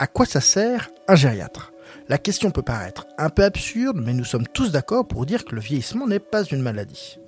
[0.00, 1.74] À quoi ça sert un gériatre?
[2.08, 5.54] La question peut paraître un peu absurde, mais nous sommes tous d'accord pour dire que
[5.54, 7.18] le vieillissement n'est pas une maladie.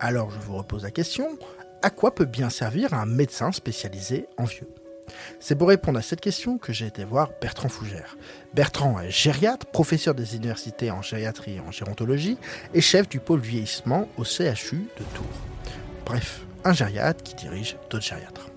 [0.00, 1.38] Alors je vous repose la question,
[1.82, 4.66] à quoi peut bien servir un médecin spécialisé en vieux?
[5.38, 8.16] C'est pour répondre à cette question que j'ai été voir Bertrand Fougère.
[8.54, 12.38] Bertrand est gériatre, professeur des universités en gériatrie et en gérontologie
[12.74, 15.26] et chef du pôle vieillissement au CHU de Tours.
[16.04, 18.50] Bref, un gériatre qui dirige d'autres gériatres.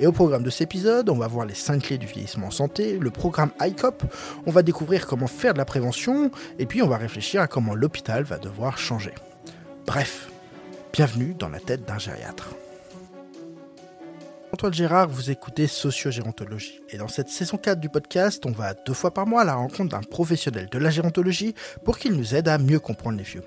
[0.00, 2.50] Et au programme de cet épisode, on va voir les 5 clés du vieillissement en
[2.50, 4.02] santé, le programme ICOP,
[4.46, 7.74] on va découvrir comment faire de la prévention, et puis on va réfléchir à comment
[7.74, 9.14] l'hôpital va devoir changer.
[9.86, 10.28] Bref,
[10.92, 12.50] bienvenue dans la tête d'un gériatre.
[14.54, 16.80] Antoine Gérard, vous écoutez Sociogérontologie.
[16.90, 19.56] Et dans cette saison 4 du podcast, on va deux fois par mois à la
[19.56, 23.42] rencontre d'un professionnel de la gérontologie pour qu'il nous aide à mieux comprendre les vieux.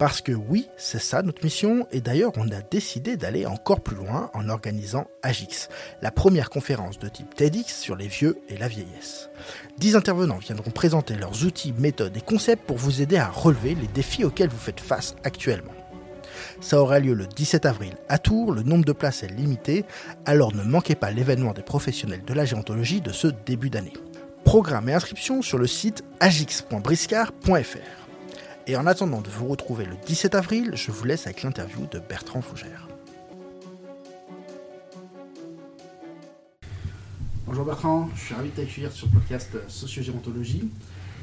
[0.00, 3.94] Parce que oui, c'est ça notre mission, et d'ailleurs on a décidé d'aller encore plus
[3.94, 5.68] loin en organisant AGIX,
[6.02, 9.30] la première conférence de type TEDx sur les vieux et la vieillesse.
[9.78, 13.86] Dix intervenants viendront présenter leurs outils, méthodes et concepts pour vous aider à relever les
[13.86, 15.77] défis auxquels vous faites face actuellement.
[16.60, 19.84] Ça aura lieu le 17 avril à Tours, le nombre de places est limité,
[20.26, 23.92] alors ne manquez pas l'événement des professionnels de la géontologie de ce début d'année.
[24.44, 28.08] Programme et inscription sur le site agix.briscard.fr.
[28.66, 32.00] Et en attendant de vous retrouver le 17 avril, je vous laisse avec l'interview de
[32.00, 32.88] Bertrand Fougère.
[37.46, 40.68] Bonjour Bertrand, je suis ravi de t'accueillir sur le podcast Sociogérontologie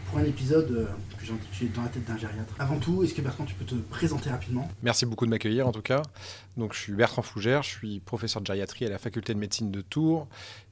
[0.05, 0.85] pour un épisode euh,
[1.17, 2.53] que j'ai intitulé Dans la tête d'un gériatre.
[2.59, 4.69] Avant tout, est-ce que Bertrand, tu peux te présenter rapidement?
[4.83, 6.01] Merci beaucoup de m'accueillir en tout cas.
[6.57, 9.71] Donc, je suis Bertrand Fougère, je suis professeur de gériatrie à la faculté de médecine
[9.71, 10.27] de Tours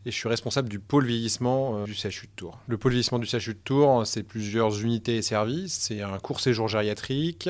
[0.05, 2.59] et je suis responsable du pôle vieillissement euh, du CHU de Tours.
[2.67, 5.73] Le pôle vieillissement du CHU de Tours, c'est plusieurs unités et services.
[5.73, 7.49] C'est un court séjour gériatrique,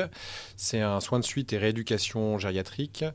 [0.56, 3.06] c'est un soin de suite et rééducation gériatrique,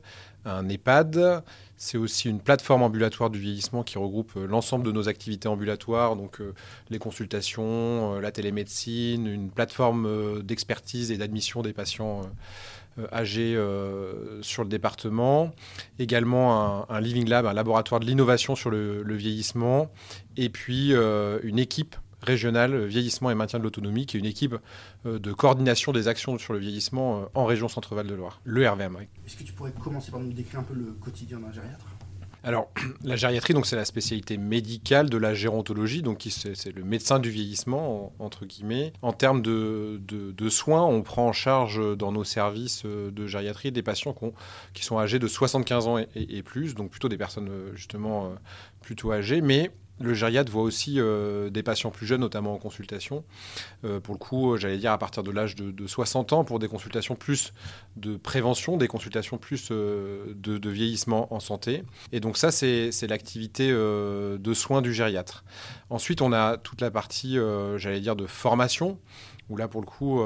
[0.45, 1.43] un EHPAD,
[1.79, 6.17] c'est aussi une plateforme ambulatoire du vieillissement qui regroupe euh, l'ensemble de nos activités ambulatoires,
[6.17, 6.53] donc euh,
[6.89, 12.23] les consultations, euh, la télémédecine, une plateforme d'expertise et d'admission des patients
[13.13, 13.57] âgés
[14.41, 15.53] sur le département,
[15.99, 19.89] également un, Living Lab, un laboratoire de l'innovation sur le, vieillissement,
[20.35, 24.55] et puis une équipe régionale vieillissement et maintien de l'autonomie, qui est une équipe
[25.05, 28.97] de coordination des actions sur le vieillissement en région Centre-Val de Loire, le RVM.
[29.25, 31.85] Est-ce que tu pourrais commencer par nous décrire un peu le quotidien d'un gériatre?
[32.43, 32.69] Alors,
[33.03, 37.29] la gériatrie, donc c'est la spécialité médicale de la gérontologie, donc c'est le médecin du
[37.29, 38.93] vieillissement entre guillemets.
[39.01, 43.83] En termes de, soins, on prend en charge dans nos services euh, de gériatrie des
[43.83, 44.15] patients
[44.73, 48.25] qui, sont âgés de 75 ans et, et, plus, donc plutôt des personnes euh, justement
[48.25, 48.29] euh,
[48.81, 53.23] plutôt âgées, mais le gériatre voit aussi euh, des patients plus jeunes, notamment en consultation.
[53.83, 56.67] Euh, pour le coup, j'allais dire à partir de l'âge de, 60 ans, pour des
[56.67, 57.53] consultations plus
[57.97, 61.83] de prévention, des consultations plus euh, de, vieillissement en santé.
[62.11, 65.43] Et donc ça, c'est l'activité de soins du gériatre.
[65.89, 67.37] Ensuite, on a toute la partie,
[67.77, 68.99] j'allais dire, de formation
[69.49, 70.21] où là, pour le coup,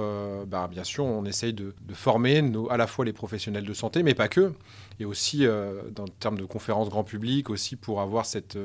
[0.47, 4.13] bah, bien sûr, on essaye de, former à la fois les professionnels de santé, mais
[4.13, 4.53] pas que,
[4.99, 8.57] et aussi euh, dans termes de conférences grand public, aussi pour avoir cette,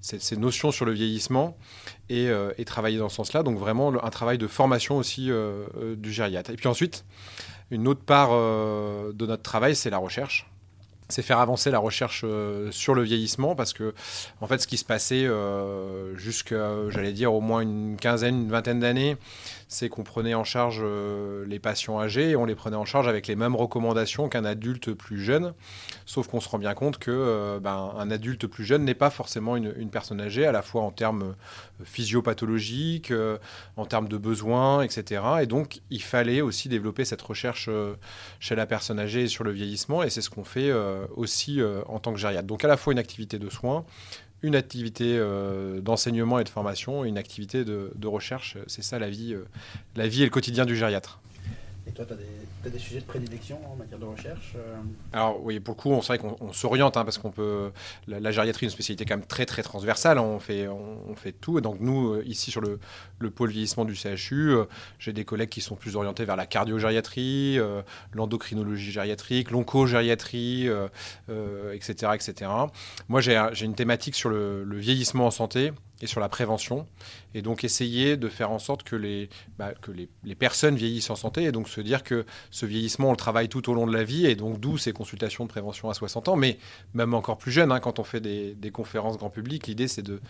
[0.00, 1.56] ces notions sur le vieillissement
[2.08, 3.42] et, euh, et travailler dans ce sens-là.
[3.42, 5.30] Donc vraiment un travail de formation aussi
[5.96, 6.50] du gériatre.
[6.50, 7.04] Et puis ensuite,
[7.70, 10.48] une autre part de notre travail, c'est la recherche
[11.08, 12.24] c'est faire avancer la recherche
[12.70, 13.94] sur le vieillissement parce que
[14.40, 18.50] en fait ce qui se passait euh, jusqu'à j'allais dire au moins une quinzaine une
[18.50, 19.16] vingtaine d'années
[19.68, 23.08] c'est qu'on prenait en charge euh, les patients âgés et on les prenait en charge
[23.08, 25.54] avec les mêmes recommandations qu'un adulte plus jeune.
[26.04, 29.10] Sauf qu'on se rend bien compte que euh, ben, un adulte plus jeune n'est pas
[29.10, 33.12] forcément une, personne âgée, à la fois en termes euh, physiopathologiques,
[33.76, 35.22] en termes de besoins, etc.
[35.42, 37.68] Et donc, il fallait aussi développer cette recherche
[38.40, 40.02] chez la personne âgée et sur le vieillissement.
[40.02, 40.72] Et c'est ce qu'on fait
[41.14, 42.46] aussi en tant que gériatre.
[42.46, 43.84] Donc, à la fois une activité de soins,
[44.42, 48.56] une activité euh, d'enseignement et de formation, une activité de, recherche.
[48.66, 49.46] C'est ça la vie, euh,
[49.96, 51.20] la vie et le quotidien du gériatre.
[51.96, 52.12] Toi, tu
[52.68, 54.76] as, des sujets de prédilection en matière de recherche euh
[55.14, 57.70] Alors oui, pour le coup, on vrai qu'on s'oriente hein, parce qu'on peut.
[58.06, 60.18] La, gériatrie est une spécialité quand même très très transversale.
[60.18, 61.58] Hein, on fait on, fait tout.
[61.58, 62.80] Et donc nous, euh, ici sur le,
[63.18, 64.64] le pôle vieillissement du CHU, euh,
[64.98, 67.58] j'ai des collègues qui sont plus orientés vers la cardio-gériatrie,
[68.12, 70.68] l'endocrinologie gériatrique, l'onco-gériatrie,
[71.72, 72.50] etc., etc.
[73.08, 75.72] Moi, j'ai une thématique sur le vieillissement en santé
[76.02, 76.86] et sur la prévention,
[77.34, 81.08] et donc essayer de faire en sorte que les, bah, que les, les, personnes vieillissent
[81.08, 83.86] en santé, et donc se dire que ce vieillissement, on le travaille tout au long
[83.86, 86.58] de la vie, et donc d'où ces consultations de prévention à 60 ans, mais
[86.92, 90.02] même encore plus jeune, hein, quand on fait des, des, conférences grand public, l'idée c'est
[90.02, 90.20] de,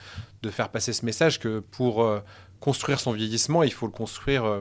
[0.43, 2.21] de, faire passer ce message que pour euh,
[2.61, 4.61] construire son vieillissement, il faut le construire euh,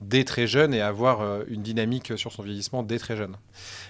[0.00, 3.36] dès très jeune et avoir euh, une dynamique sur son vieillissement dès très jeune.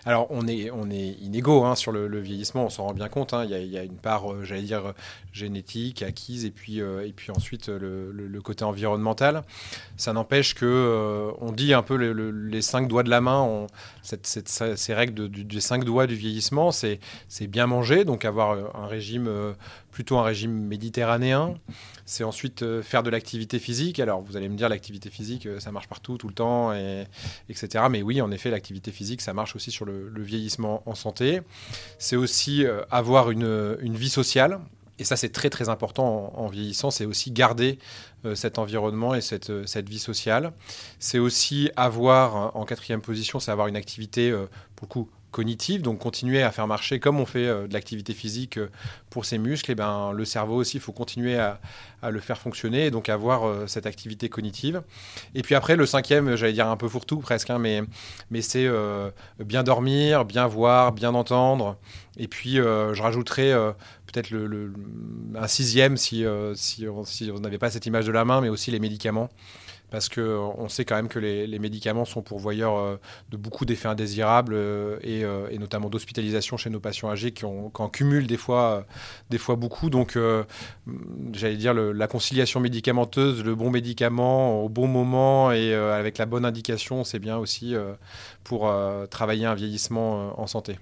[0.04, 3.34] Alors on est, on est inégaux hein, sur le, vieillissement, on s'en rend bien compte.
[3.34, 3.44] Hein.
[3.44, 4.94] Il, y a, une part, euh, j'allais dire,
[5.32, 9.42] génétique, acquise, et puis, euh, et puis ensuite le, côté environnemental.
[9.96, 13.66] Ça n'empêche que on dit un peu les cinq doigts de la main,
[14.02, 17.00] cette, ces règles des cinq doigts du vieillissement, c'est
[17.48, 19.28] bien manger, donc avoir un régime
[19.96, 21.54] plutôt un régime méditerranéen.
[22.04, 23.98] C'est ensuite euh, faire de l'activité physique.
[23.98, 27.04] Alors, vous allez me dire, l'activité physique, euh, ça marche partout, tout le temps, et,
[27.48, 27.86] etc.
[27.90, 31.40] Mais oui, en effet, l'activité physique, ça marche aussi sur le, vieillissement en santé.
[31.98, 34.60] C'est aussi euh, avoir une, vie sociale.
[34.98, 37.78] Et ça, c'est très très important en, vieillissant, c'est aussi garder
[38.34, 39.50] cet environnement et cette,
[39.88, 40.52] vie sociale.
[40.98, 44.30] C'est aussi avoir, en quatrième position, c'est avoir une activité,
[44.74, 48.14] pour le coup, cognitive, donc continuer à faire marcher comme on fait euh, de l'activité
[48.14, 48.70] physique euh,
[49.10, 51.60] pour ses muscles, et ben, le cerveau aussi, il faut continuer à,
[52.02, 54.80] le faire fonctionner et donc avoir euh, cette activité cognitive.
[55.34, 57.82] Et puis après, le cinquième, j'allais dire un peu fourre-tout presque, hein, mais,
[58.30, 58.66] mais c'est
[59.44, 61.76] bien dormir, bien voir, bien entendre.
[62.16, 63.52] Et puis, je rajouterais
[64.06, 64.72] peut-être le,
[65.34, 66.24] un sixième si,
[66.54, 69.28] si, si on n'avait pas cette image de la main, mais aussi les médicaments
[69.90, 72.96] parce qu'on sait quand même que les, médicaments sont pourvoyeurs euh,
[73.30, 77.88] de beaucoup d'effets indésirables euh, euh, et, notamment d'hospitalisation chez nos patients âgés qui, en
[77.88, 78.84] cumulent des fois,
[79.30, 79.90] des fois beaucoup.
[79.90, 80.18] Donc,
[81.32, 86.44] j'allais dire, la conciliation médicamenteuse, le bon médicament au bon moment et avec la bonne
[86.44, 87.74] indication, c'est bien aussi
[88.44, 88.72] pour
[89.10, 90.78] travailler un vieillissement en santé.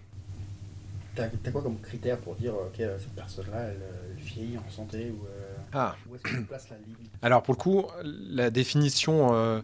[1.14, 3.80] Tu as, quoi comme critère pour dire, que cette personne-là, elle,
[4.18, 5.26] vieillit en santé ou,
[5.74, 5.96] ah.
[6.08, 9.60] Où est-ce que tu places la limite Alors pour le coup, la définition euh,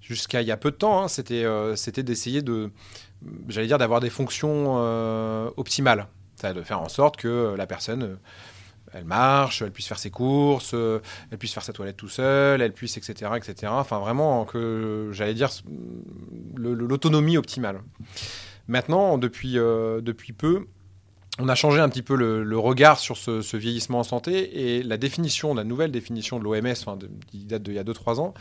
[0.00, 2.70] jusqu'à il y a peu de temps, hein, c'était euh, c'était d'essayer de,
[3.48, 6.08] j'allais dire, d'avoir des fonctions euh, optimales,
[6.42, 8.18] de faire en sorte que la personne
[8.92, 12.72] elle marche, elle puisse faire ses courses, elle puisse faire sa toilette tout seul, elle
[12.72, 13.72] puisse, etc., etc.
[13.74, 15.48] Enfin, vraiment, que j'allais dire
[16.56, 17.80] l'autonomie optimale.
[18.68, 20.66] Maintenant, depuis, depuis peu,
[21.38, 24.98] on a changé un petit peu le, regard sur ce, vieillissement en santé et la
[24.98, 26.98] définition, la nouvelle définition de l'OMS, enfin
[27.28, 28.34] qui date d'il y a 2-3 ans,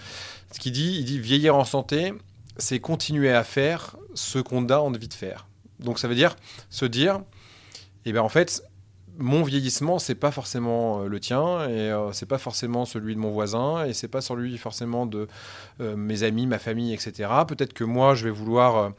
[0.52, 2.14] ce qu'il dit, il dit vieillir en santé,
[2.58, 5.48] c'est continuer à faire ce qu'on a envie de faire.
[5.80, 6.36] Donc ça veut dire
[6.70, 7.22] se dire,
[8.06, 8.64] eh bien en fait,
[9.18, 13.20] mon vieillissement, c'est pas forcément euh, le tien, et euh, c'est pas forcément celui de
[13.20, 15.28] mon voisin, et c'est pas celui forcément de
[15.82, 17.30] euh, mes amis, ma famille, etc.
[17.48, 18.92] Peut-être que moi, je vais vouloir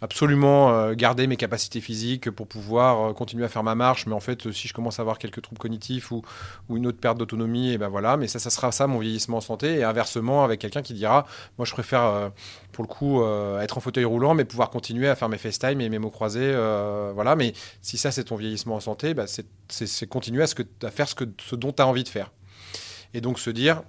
[0.00, 4.50] absolument garder mes capacités physiques pour pouvoir continuer à faire ma marche, mais en fait,
[4.52, 6.22] si je commence à avoir quelques troubles cognitifs ou,
[6.70, 8.16] une autre perte d'autonomie, et ben voilà.
[8.16, 11.26] Mais ça sera ça mon vieillissement en santé, et inversement avec quelqu'un qui dira,
[11.58, 12.30] moi, je préfère
[12.80, 13.22] pour le coup
[13.60, 16.52] être en fauteuil roulant, mais pouvoir continuer à faire mes FaceTime et mes mots croisés,
[17.14, 17.36] voilà.
[17.36, 20.90] Mais si ça, c'est ton vieillissement en santé, bah, c'est continuer à, ce que, à
[20.90, 22.30] faire ce, que, ce dont tu as envie de faire.
[23.12, 23.82] Et donc se dire,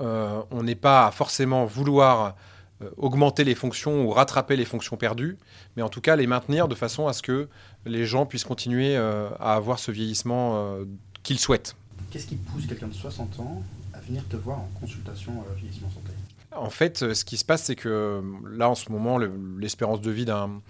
[0.00, 2.36] euh, on n'est pas forcément vouloir
[2.82, 5.38] euh, augmenter les fonctions ou rattraper les fonctions perdues,
[5.76, 7.48] mais en tout cas les maintenir de façon à ce que
[7.84, 10.76] les gens puissent continuer euh, à avoir ce vieillissement
[11.22, 11.76] qu'ils souhaitent.
[12.10, 16.12] Qu'est-ce qui pousse quelqu'un de 60 ans à venir te voir en consultation vieillissement santé?
[16.54, 20.24] En fait, ce qui se passe, c'est que là, en ce moment, l'espérance de vie
[20.24, 20.60] d'un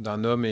[0.00, 0.46] d'un homme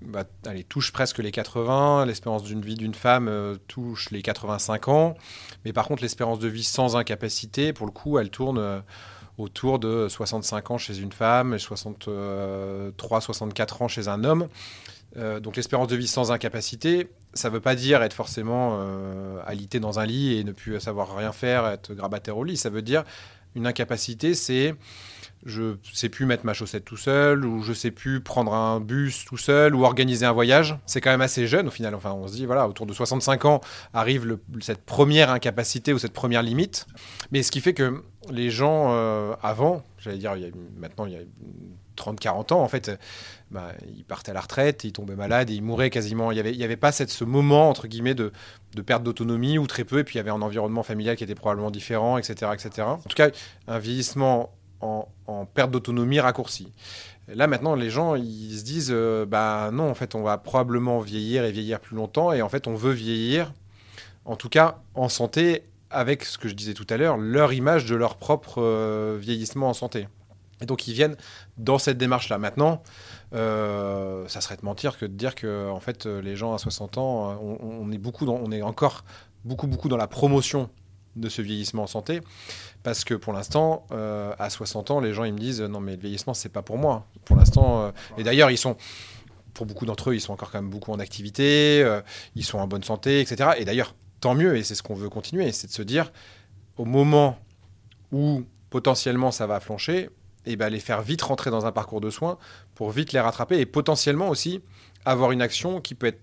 [0.00, 0.24] bah,
[0.68, 5.16] touche presque les 80, l'espérance d'une vie d'une femme euh, touche les 85 ans,
[5.64, 8.80] mais par contre l'espérance de vie sans incapacité, pour le coup, elle tourne euh,
[9.36, 14.46] autour de 65 ans chez une femme et 63-64 ans chez un homme.
[15.16, 18.80] Euh, donc l'espérance de vie sans incapacité, ça ne veut pas dire être forcément
[19.44, 22.70] alité dans un lit et ne plus savoir rien faire, être grabataire au lit, ça
[22.70, 23.02] veut dire
[23.54, 24.74] une incapacité, c'est
[25.44, 29.24] je sais plus mettre ma chaussette tout seul, ou je sais plus prendre un bus
[29.24, 30.76] tout seul, ou organiser un voyage.
[30.86, 31.94] C'est quand même assez jeune au final.
[31.94, 33.60] Enfin, on se dit, voilà, autour de 65 ans
[33.92, 36.86] arrive cette première incapacité ou cette première limite.
[37.30, 40.34] Mais ce qui fait que les gens euh, avant, j'allais dire,
[40.76, 41.20] maintenant il y a
[41.96, 42.90] 30-40 ans, en fait,
[43.50, 46.30] bah, ils partaient à la retraite, ils tombaient malades, et ils mouraient quasiment.
[46.30, 48.32] Il n'y avait, avait pas cette, ce moment, entre guillemets, de,
[48.74, 51.24] de perte d'autonomie, ou très peu, et puis il y avait un environnement familial qui
[51.24, 52.52] était probablement différent, etc.
[52.54, 52.86] etc.
[52.88, 53.30] En tout cas,
[53.68, 56.72] un vieillissement en, perte d'autonomie raccourcie.
[57.28, 61.00] Là maintenant, les gens ils se disent, euh, bah non, en fait, on va probablement
[61.00, 63.52] vieillir et vieillir plus longtemps, et en fait, on veut vieillir,
[64.24, 67.86] en tout cas en santé, avec ce que je disais tout à l'heure, leur image
[67.86, 70.08] de leur propre euh, vieillissement en santé.
[70.64, 71.16] Et donc ils viennent
[71.58, 72.38] dans cette démarche-là.
[72.38, 72.82] Maintenant,
[73.34, 76.96] euh, ça serait de mentir que de dire que en fait les gens à 60
[76.96, 79.04] ans, on, est beaucoup, on est encore
[79.44, 80.70] beaucoup beaucoup dans la promotion
[81.16, 82.22] de ce vieillissement en santé.
[82.82, 85.96] Parce que pour l'instant, euh, à 60 ans, les gens ils me disent non mais
[85.96, 87.06] le vieillissement c'est pas pour moi.
[87.26, 88.76] Pour l'instant, euh, et d'ailleurs ils sont,
[89.52, 92.00] pour beaucoup d'entre eux, ils sont encore quand même beaucoup en activité, euh,
[92.34, 93.50] ils sont en bonne santé, etc.
[93.58, 96.10] Et d'ailleurs tant mieux et c'est ce qu'on veut continuer, c'est de se dire
[96.78, 97.38] au moment
[98.10, 100.10] où potentiellement ça va flancher,
[100.46, 102.38] et ben les faire vite rentrer dans un parcours de soins
[102.74, 104.60] pour vite les rattraper et potentiellement aussi
[105.04, 106.20] avoir une action qui peut être,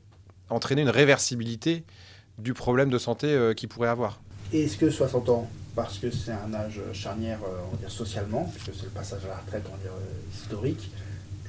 [0.50, 1.84] entraîner une réversibilité
[2.38, 4.22] du problème de santé euh, qu'ils pourraient avoir.
[4.54, 8.52] Est-ce que 60 ans, parce que c'est un âge charnière, euh, on va dire socialement,
[8.54, 10.92] puisque c'est le passage à la retraite, on va dire euh, historique,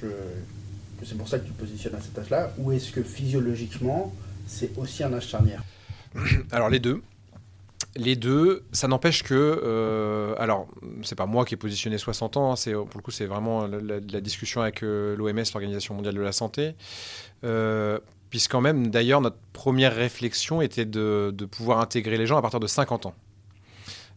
[0.00, 3.02] que, que c'est pour ça que tu te positionnes à cet âge-là, ou est-ce que
[3.02, 4.12] physiologiquement,
[4.46, 5.62] c'est aussi un âge charnière?
[6.50, 7.02] Alors les deux.
[7.96, 10.66] Les deux, ça n'empêche que, euh, alors,
[11.02, 14.20] c'est pas moi qui ai positionné 60 ans, hein, pour le coup, c'est vraiment la,
[14.20, 16.74] discussion avec euh, l'OMS, l'Organisation mondiale de la santé,
[17.44, 17.98] euh,
[18.30, 22.60] puisqu'en même, d'ailleurs, notre première réflexion était de, de, pouvoir intégrer les gens à partir
[22.60, 23.14] de 50 ans.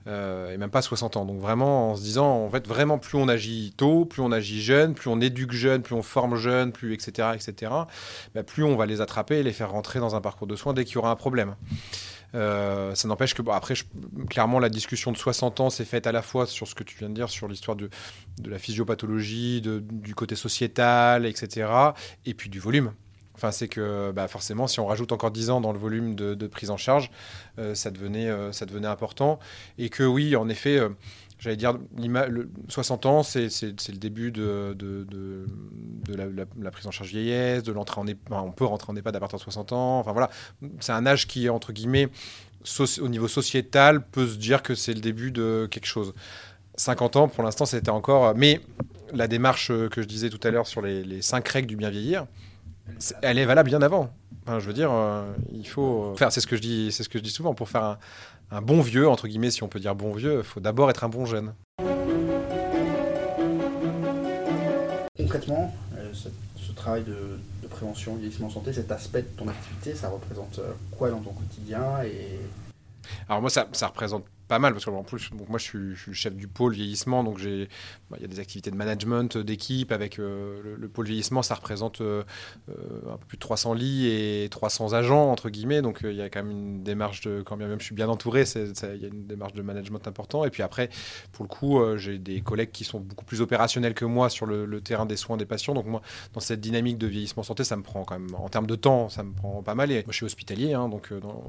[0.07, 1.25] Euh, et même pas 60 ans.
[1.25, 4.61] Donc vraiment en se disant, en fait, vraiment plus on agit tôt, plus on agit
[4.61, 7.29] jeune, plus on éduque jeune, plus on forme jeune, plus etc.
[7.33, 7.71] etc.
[8.35, 10.73] Bah, plus on va les attraper et les faire rentrer dans un parcours de soins
[10.73, 11.55] dès qu'il y aura un problème.
[12.35, 13.73] Euh, ça n'empêche que, bon, après,
[14.29, 16.97] clairement, la discussion de 60 ans s'est faite à la fois sur ce que tu
[16.97, 17.89] viens de dire, sur l'histoire de,
[18.45, 21.69] la physiopathologie, du côté sociétal, etc.,
[22.25, 22.93] et puis du volume.
[23.35, 26.47] Enfin, c'est que bah, forcément, si on rajoute encore 10 ans dans le volume de,
[26.47, 27.11] prise en charge,
[27.59, 29.39] euh, ça, devenait, euh, ça devenait important.
[29.77, 30.79] Et que oui, en effet,
[31.39, 35.45] j'allais dire, le 60 ans, c'est le début de, de,
[36.15, 39.37] la, prise en charge vieillesse, de l'entrée en on peut rentrer en EHPAD à partir
[39.37, 39.99] de 60 ans.
[39.99, 40.29] Enfin voilà,
[40.79, 42.09] c'est un âge qui, entre guillemets,
[43.01, 46.13] au niveau sociétal, peut se dire que c'est le début de quelque chose.
[46.75, 48.35] 50 ans, pour l'instant, c'était encore.
[48.35, 48.61] Mais
[49.13, 51.89] la démarche que je disais tout à l'heure sur les, les 5 règles du bien
[51.89, 52.25] vieillir,
[53.21, 54.11] elle est valable bien avant.
[54.47, 56.15] Je veux dire, euh, il faut.
[56.29, 56.91] C'est ce que je dis.
[56.91, 57.55] C'est ce que je dis souvent.
[57.55, 57.97] Pour faire un,
[58.51, 61.03] un, bon vieux, entre guillemets, si on peut dire bon vieux, il faut d'abord être
[61.03, 61.53] un bon jeune.
[65.17, 69.95] Concrètement, euh, ce, ce, travail de, de, prévention, vieillissement santé, cet aspect de ton activité,
[69.95, 72.39] ça représente euh, quoi dans ton quotidien et
[73.29, 76.13] alors moi, ça, ça représente pas mal parce que en plus donc moi je suis,
[76.13, 77.67] chef du pôle vieillissement donc j'ai
[78.09, 81.41] bah, il y a des activités de management d'équipe avec euh, le, le, pôle vieillissement
[81.41, 82.23] ça représente euh,
[82.67, 86.29] un peu plus de 300 lits et 300 agents entre guillemets donc il y a
[86.29, 89.07] quand même une démarche de quand bien même je suis bien entouré il y a
[89.07, 90.89] une démarche de management important et puis après
[91.31, 94.45] pour le coup euh, j'ai des collègues qui sont beaucoup plus opérationnels que moi sur
[94.45, 95.73] le, terrain des soins des patients.
[95.73, 96.01] Donc moi
[96.33, 99.09] dans cette dynamique de vieillissement santé ça me prend quand même en termes de temps
[99.09, 99.91] ça me prend pas mal.
[99.91, 101.43] Et moi je suis hospitalier hein, donc dans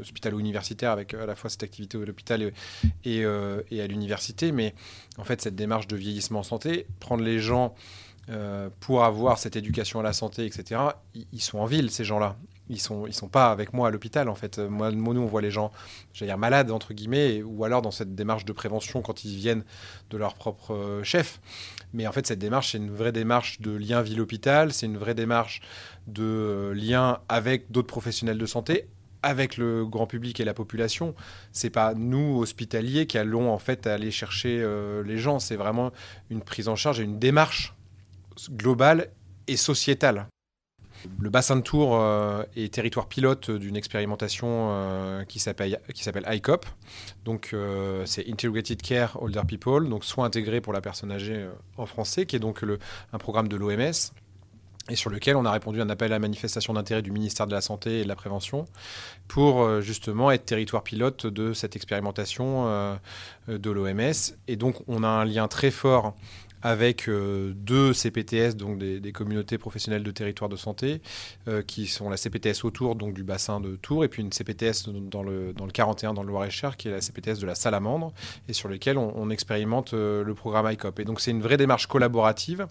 [0.00, 2.41] hospitalo-universitaire avec à la fois cette activité à l'hôpital
[3.06, 4.52] euh, et à l'université.
[4.52, 4.74] Mais
[5.18, 7.74] en fait, cette démarche de vieillissement en santé, prendre les gens
[8.30, 10.80] euh, pour avoir cette éducation à la santé, etc.,
[11.32, 12.36] ils, sont en ville, ces gens-là.
[12.68, 14.58] Ils sont, ils sont pas avec moi à l'hôpital, en fait.
[14.60, 15.72] Moi, nous, on voit les gens,
[16.12, 19.64] j'allais dire, malades, entre guillemets, ou alors dans cette démarche de prévention quand ils viennent
[20.10, 21.40] de leur propre euh, chef.
[21.92, 25.14] Mais en fait, cette démarche, c'est une vraie démarche de lien ville-hôpital, c'est une vraie
[25.14, 25.60] démarche
[26.06, 28.86] de lien avec d'autres professionnels de santé,
[29.22, 31.14] avec le grand public et la population.
[31.52, 35.38] C'est pas nous hospitaliers qui allons en fait aller chercher euh, les gens.
[35.38, 35.92] C'est vraiment
[36.30, 37.74] une prise en charge et une démarche
[38.50, 39.08] globale
[39.46, 40.26] et sociétale.
[41.18, 45.78] Le bassin de Tours euh, est territoire pilote d'une expérimentation euh, qui s'appelle
[46.30, 46.64] ICOP.
[47.24, 47.54] Donc
[48.04, 52.36] c'est Integrated Care Older People, donc soins intégrés pour la personne âgée en français, qui
[52.36, 52.64] est donc
[53.12, 54.12] un programme de l'OMS
[54.90, 57.54] et sur lequel on a répondu à un appel à manifestation d'intérêt du ministère de
[57.54, 58.66] la Santé et de la Prévention
[59.28, 62.96] pour euh, justement être territoire pilote de cette expérimentation euh,
[63.48, 64.34] de l'OMS.
[64.48, 66.14] Et donc on a un lien très fort
[66.64, 71.00] avec euh, deux CPTS, donc des, communautés professionnelles de territoire de santé,
[71.66, 75.24] qui sont la CPTS autour donc, du bassin de Tours, et puis une CPTS dans
[75.24, 78.12] le, dans le 41, dans le Loir-et-Cher, qui est la CPTS de la Salamandre,
[78.48, 81.00] et sur lequel on, on expérimente le programme ICOP.
[81.00, 82.68] Et donc c'est une vraie démarche collaborative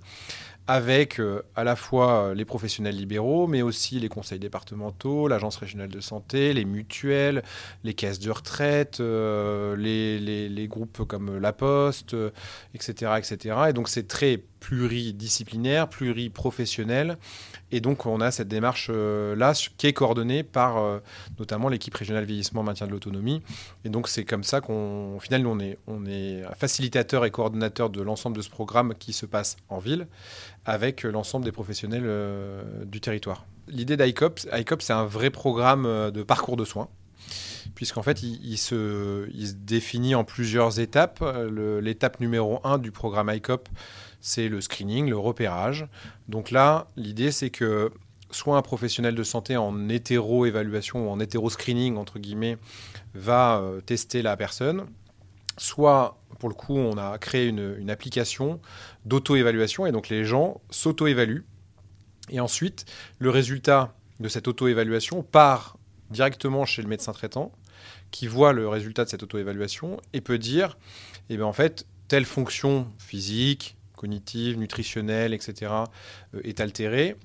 [0.72, 5.90] avec euh, à la fois les professionnels libéraux, mais aussi les conseils départementaux, l'agence régionale
[5.90, 7.44] de santé, les mutuelles,
[7.84, 12.30] les caisses de retraite, euh, les, groupes comme La Poste, euh,
[12.74, 13.56] etc., etc.
[13.70, 17.18] Et donc c'est très pluridisciplinaire, pluriprofessionnel.
[17.72, 21.00] Et donc, on a cette démarche-là euh, qui est coordonnée par euh,
[21.40, 23.42] notamment l'équipe régionale vieillissement maintien de l'autonomie.
[23.86, 27.90] Et donc, c'est comme ça qu'au final, nous, on est, on est facilitateur et coordonnateur
[27.90, 30.08] de l'ensemble de ce programme qui se passe en ville
[30.66, 33.46] avec l'ensemble des professionnels euh, du territoire.
[33.68, 36.90] L'idée d'ICOP, ICOP, c'est un vrai programme euh, de parcours de soins
[37.76, 41.24] puisqu'en fait, il, il, se, il, se, définit en plusieurs étapes.
[41.82, 43.70] L'étape numéro 1 du programme ICOP,
[44.22, 45.88] c'est le screening, le repérage.
[46.30, 47.92] Donc là, l'idée, c'est que
[48.32, 52.58] soit un professionnel de santé en hétéro-évaluation ou en hétéro-screening, entre guillemets,
[53.14, 54.86] va euh, tester la personne,
[55.58, 58.62] soit, pour le coup, on a créé une, application
[59.06, 61.46] d'auto-évaluation, et donc les gens s'auto-évaluent.
[62.30, 62.86] Et ensuite,
[63.20, 65.78] le résultat de cette auto-évaluation part
[66.10, 67.52] directement chez le médecin traitant,
[68.12, 70.78] qui voit le résultat de cette auto-évaluation et peut dire,
[71.30, 75.72] eh bien, en fait, telle fonction physique, cognitive, nutritionnelle, etc.,
[76.34, 77.16] euh, est altérée,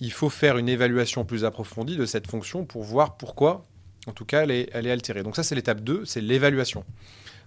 [0.00, 3.62] il faut faire une évaluation plus approfondie de cette fonction pour voir pourquoi,
[4.06, 5.22] en tout cas, elle est, altérée.
[5.22, 6.84] Donc ça, c'est l'étape 2, c'est l'évaluation.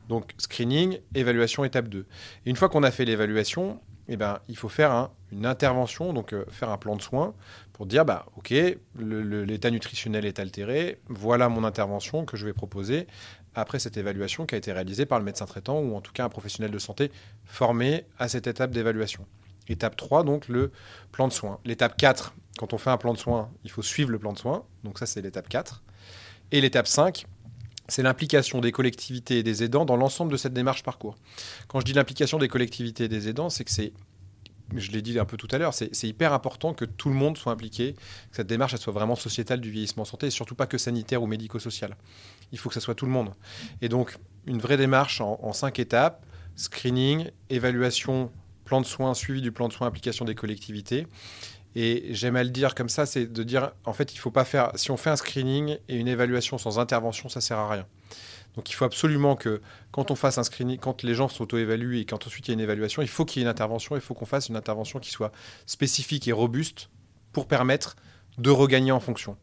[0.08, 2.06] Donc screening, évaluation, étape 2.
[2.46, 6.32] Et une fois qu'on a fait l'évaluation, eh ben, il faut faire une intervention, donc
[6.32, 7.34] euh, faire un plan de soins
[7.74, 8.54] pour dire, bah, OK,
[9.00, 13.08] l'état nutritionnel est altéré, voilà mon intervention que je vais proposer
[13.56, 16.26] après cette évaluation qui a été réalisée par le médecin traitant ou en tout cas
[16.26, 17.12] un professionnel de santé
[17.46, 19.26] formé à cette étape d'évaluation.
[19.68, 20.72] Étape 3, donc le
[21.12, 21.60] plan de soins.
[21.66, 24.38] L'étape 4, quand on fait un plan de soins, il faut suivre le plan de
[24.38, 24.64] soins.
[24.84, 25.84] Donc ça, c'est l'étape 4.
[26.52, 27.26] Et l'étape 5,
[27.88, 31.16] c'est l'implication des collectivités et des aidants dans l'ensemble de cette démarche parcours.
[31.68, 33.94] Quand je dis l'implication des collectivités et des aidants, c'est que c'est,
[34.76, 37.38] je l'ai dit un peu tout à l'heure, c'est hyper important que tout le monde
[37.38, 40.66] soit impliqué, que cette démarche elle soit vraiment sociétale du vieillissement santé et surtout pas
[40.66, 41.96] que sanitaire ou médico-social.
[42.52, 43.32] Il faut que ça soit tout le monde.
[43.82, 46.26] Et donc, une vraie démarche en, cinq étapes
[46.56, 48.32] screening, évaluation,
[48.64, 51.08] plan de soins, suivi du plan de soins, implication des collectivités.
[51.76, 54.46] Et j'aime à le dire comme ça, c'est de dire, en fait, il faut pas
[54.46, 57.86] faire, si on fait un screening et une évaluation sans intervention, ça sert à rien.
[58.56, 59.62] Donc il faut absolument que
[59.92, 62.56] quand on fasse un screening, quand les gens s'auto-évaluent et quand ensuite il y a
[62.56, 65.00] une évaluation, il faut qu'il y ait une intervention, il faut qu'on fasse une intervention
[65.00, 65.32] qui soit
[65.66, 66.90] spécifique et robuste
[67.34, 67.96] pour permettre
[68.38, 69.38] de regagner en fonction.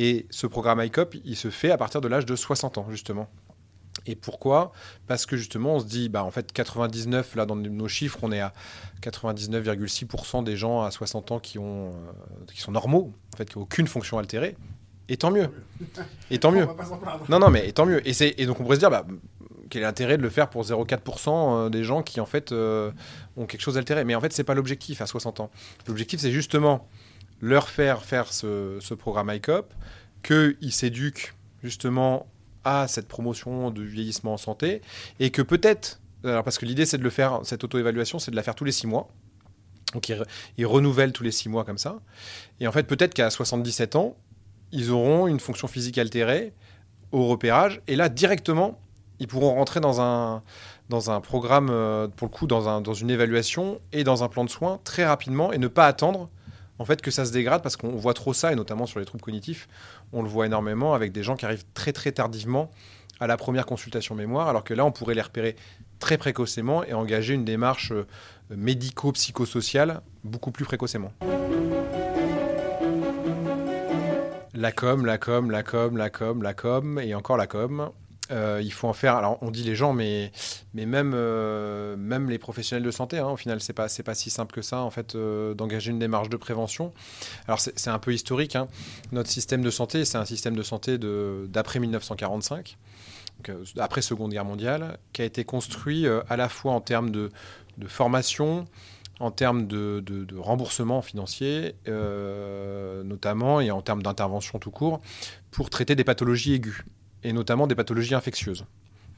[0.00, 3.28] Et ce programme ICOP, il se fait à partir de l'âge de 60 ans, justement.
[4.06, 4.70] Et pourquoi?
[5.08, 8.30] Parce que justement, on se dit, bah, en fait, 99, là, dans nos chiffres, on
[8.30, 8.52] est à
[9.02, 11.92] 99,6% des gens à 60 ans qui, ont, euh,
[12.54, 14.56] qui sont normaux, en fait, qui n'ont aucune fonction altérée.
[15.08, 15.50] Et tant mieux.
[16.30, 16.68] Et tant mieux.
[17.28, 18.00] Non, non, mais et tant mieux.
[18.08, 19.04] Et, et donc, on pourrait se dire, bah,
[19.68, 21.28] quel est l'intérêt de le faire pour 0,4%
[21.66, 22.92] euh, des gens qui, en fait, euh,
[23.36, 24.04] ont quelque chose d'altéré?
[24.04, 25.50] Mais en fait, c'est pas l'objectif à 60 ans.
[25.88, 26.86] L'objectif, c'est justement
[27.40, 29.72] leur faire faire ce, ce programme ICOP,
[30.22, 32.26] qu'ils s'éduquent justement
[32.64, 34.82] à cette promotion du vieillissement en santé
[35.20, 38.42] et que peut-être, parce que l'idée c'est de le faire, cette auto-évaluation, c'est de la
[38.42, 39.08] faire tous les six mois.
[39.94, 40.12] Donc
[40.58, 42.00] ils, renouvellent tous les six mois comme ça.
[42.60, 44.16] Et en fait, peut-être qu'à 77 ans,
[44.70, 46.52] ils auront une fonction physique altérée
[47.10, 47.80] au repérage.
[47.86, 48.78] Et là, directement,
[49.18, 50.42] ils pourront rentrer dans un,
[50.90, 54.28] dans un programme, euh, pour le coup, dans, un, dans une évaluation et dans un
[54.28, 56.28] plan de soins très rapidement et ne pas attendre
[56.78, 59.04] en fait que ça se dégrade parce qu'on voit trop ça, et notamment sur les
[59.04, 59.68] troubles cognitifs,
[60.12, 62.70] on le voit énormément avec des gens qui arrivent très très tardivement
[63.20, 65.56] à la première consultation mémoire, alors que là, on pourrait les repérer
[65.98, 68.06] très précocement et engager une démarche euh,
[68.50, 71.12] médico-psychosociale beaucoup plus précocement.
[74.54, 77.90] La com, la com, la com, la com, la com, et encore la com.
[78.30, 79.16] Euh, il faut en faire.
[79.16, 80.32] Alors, on dit les gens, mais,
[80.74, 84.30] mais même, euh, même les professionnels de santé, hein, au final, c'est pas, pas si
[84.30, 86.92] simple que ça, en fait, euh, d'engager une démarche de prévention.
[87.46, 88.56] Alors, c'est, un peu historique.
[88.56, 88.68] Hein.
[89.12, 90.98] Notre système de santé, c'est un système de santé
[91.48, 92.76] d'après 1945,
[93.78, 97.30] après Seconde Guerre mondiale, qui a été construit à la fois en termes de,
[97.78, 98.66] de formation,
[99.20, 105.00] en termes de, de, de remboursement financier, notamment, et en termes d'intervention tout court,
[105.50, 106.84] pour traiter des pathologies aiguës
[107.24, 108.64] et notamment des pathologies infectieuses.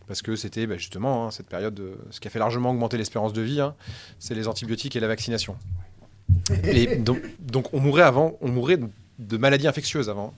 [0.06, 2.98] Parce que c'était bah, justement hein, cette période, de, ce qui a fait largement augmenter
[2.98, 3.74] l'espérance de vie, hein,
[4.18, 5.56] c'est les antibiotiques et la vaccination.
[6.64, 8.78] Et donc, donc, on mourait avant, on mourait
[9.20, 10.34] de maladies infectieuses avant.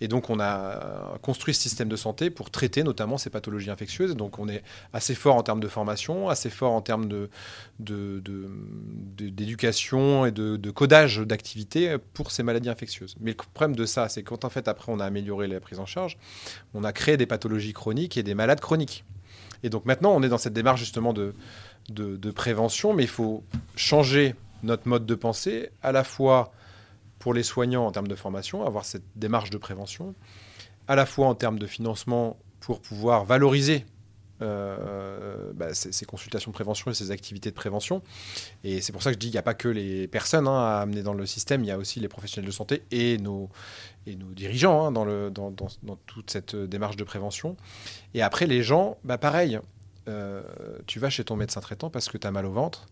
[0.00, 4.14] Et donc on a construit ce système de santé pour traiter notamment ces pathologies infectieuses.
[4.16, 4.62] Donc on est
[4.92, 7.08] assez fort en termes de formation, assez fort en termes
[7.78, 13.16] d'éducation et de, codage d'activités pour ces maladies infectieuses.
[13.20, 15.80] Mais le problème de ça, c'est quand en fait après on a amélioré la prise
[15.80, 16.18] en charge,
[16.74, 19.04] on a créé des pathologies chroniques et des malades chroniques.
[19.62, 23.42] Et donc maintenant on est dans cette démarche justement de prévention, mais il faut
[23.74, 26.52] changer notre mode de pensée à la fois
[27.18, 30.14] pour les soignants en termes de formation, avoir cette démarche de prévention,
[30.86, 33.84] à la fois en termes de financement pour pouvoir valoriser
[34.40, 38.02] euh, bah, ces, consultations de prévention et ces activités de prévention.
[38.62, 40.58] Et c'est pour ça que je dis qu'il n'y a pas que les personnes hein,
[40.58, 43.48] à amener dans le système, il y a aussi les professionnels de santé et nos,
[44.06, 47.56] et nos dirigeants hein, dans, le, dans, dans, toute cette démarche de prévention.
[48.14, 49.58] Et après, les gens, bah, pareil,
[50.08, 50.42] euh,
[50.86, 52.86] tu vas chez ton médecin traitant parce que tu as mal au ventre,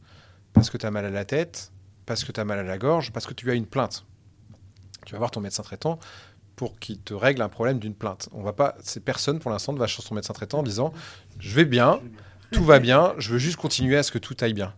[0.53, 1.71] parce que tu as mal à la tête,
[2.07, 4.05] parce que tu as mal à la gorge, parce que tu as une plainte
[5.07, 5.99] tu vas voir ton médecin traitant
[6.57, 8.29] pour qu'il te règle un problème d'une plainte.
[8.33, 10.93] On va pas, ces personnes pour l'instant ne va chez son médecin traitant en disant
[11.39, 12.01] je vais bien,
[12.51, 14.75] tout va bien, je veux juste continuer à ce que tout aille bien.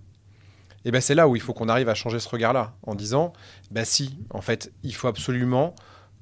[0.85, 3.33] Et ben c'est là où il faut qu'on arrive à changer ce regard-là en disant
[3.71, 5.75] bah si, en fait, il faut absolument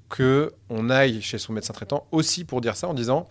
[0.08, 3.28] que on aille chez son médecin traitant aussi pour dire ça en disant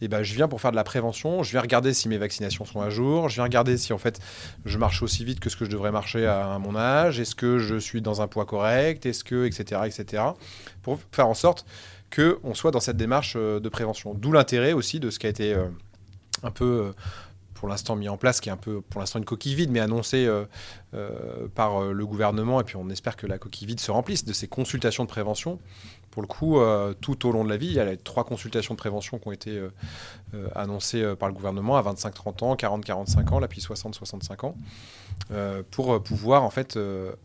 [0.00, 2.64] eh ben, je viens pour faire de la prévention, je viens regarder si mes vaccinations
[2.64, 4.20] sont à jour, je viens regarder si en fait
[4.64, 7.58] je marche aussi vite que ce que je devrais marcher à, mon âge, est-ce que
[7.58, 10.22] je suis dans un poids correct, est-ce que, etc., etc.,
[10.82, 11.64] pour faire en sorte
[12.14, 14.14] qu'on soit dans cette démarche euh, de prévention.
[14.14, 15.66] D'où l'intérêt aussi de ce qui a été euh,
[16.44, 16.92] un peu
[17.54, 19.80] pour l'instant mis en place, qui est un peu pour l'instant une coquille vide, mais
[19.80, 20.28] annoncée
[21.54, 22.60] par le gouvernement.
[22.60, 25.58] Et puis on espère que la coquille vide se remplisse de ces consultations de prévention
[26.14, 28.74] pour le coup, euh, tout au long de la vie, il y a trois consultations
[28.74, 29.68] de prévention qui ont été euh,
[30.34, 34.54] euh, annoncées par le gouvernement à 25-30 ans, 40-45 ans, là puis 60-65 ans,
[35.72, 36.78] pour pouvoir en fait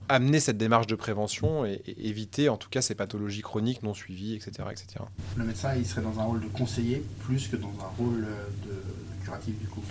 [0.07, 4.33] amener cette démarche de prévention et, éviter en tout cas ces pathologies chroniques non suivies,
[4.33, 5.05] etc., etc.
[5.35, 8.27] Le médecin, il serait dans un rôle de conseiller plus que dans un rôle
[8.65, 9.83] de curatif du coup?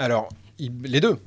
[0.00, 1.18] Alors, les deux.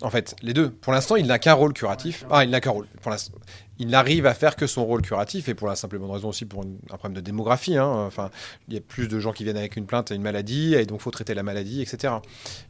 [0.00, 0.70] En fait, les deux.
[0.70, 2.24] Pour l'instant, il n'a qu'un rôle curatif.
[2.30, 2.86] Ah, il n'a qu'un rôle.
[3.02, 3.34] Pour l'instant,
[3.78, 6.30] il n'arrive à faire que son rôle curatif, et pour la simple et bonne raison
[6.30, 7.76] aussi pour un problème de démographie.
[7.76, 7.86] Hein.
[7.86, 8.30] Enfin,
[8.66, 10.86] il y a plus de gens qui viennent avec une plainte et une maladie, et
[10.86, 12.14] donc il faut traiter la maladie, etc.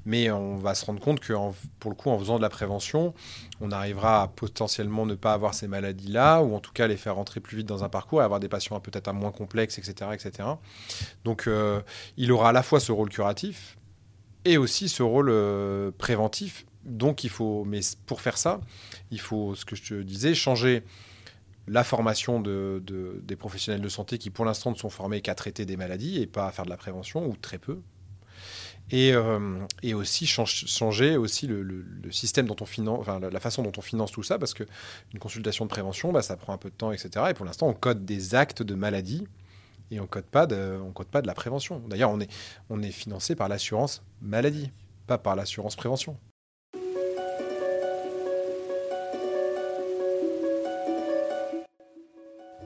[0.05, 1.33] Mais on va se rendre compte que,
[1.79, 3.15] pour le coup, en faisant de la prévention,
[3.61, 7.15] on arrivera à potentiellement ne pas avoir ces maladies-là, ou en tout cas les faire
[7.15, 10.11] rentrer plus vite dans un parcours, et avoir des patients peut-être moins complexes, etc.
[10.13, 10.49] etc.
[11.25, 11.81] Donc euh,
[12.17, 13.77] il aura à la fois ce rôle curatif,
[14.45, 18.61] et aussi ce rôle euh, préventif donc il faut, mais pour faire ça,
[19.11, 20.83] il faut, ce que je te disais, changer
[21.67, 22.83] la formation de,
[23.23, 26.27] des professionnels de santé qui pour l'instant ne sont formés qu'à traiter des maladies et
[26.27, 27.81] pas à faire de la prévention, ou très peu.
[28.91, 29.61] Et, euh,
[29.95, 34.23] aussi changer aussi le, système dont on finance, enfin, la, façon dont on finance tout
[34.23, 34.67] ça, parce qu'une
[35.19, 37.27] consultation de prévention, bah, ça prend un peu de temps, etc.
[37.31, 39.27] Et pour l'instant, on code des actes de maladie
[39.95, 41.81] et on code pas code pas de la prévention.
[41.87, 42.31] D'ailleurs, on est,
[42.71, 44.71] on est financé par l'assurance maladie,
[45.07, 46.17] pas par l'assurance prévention.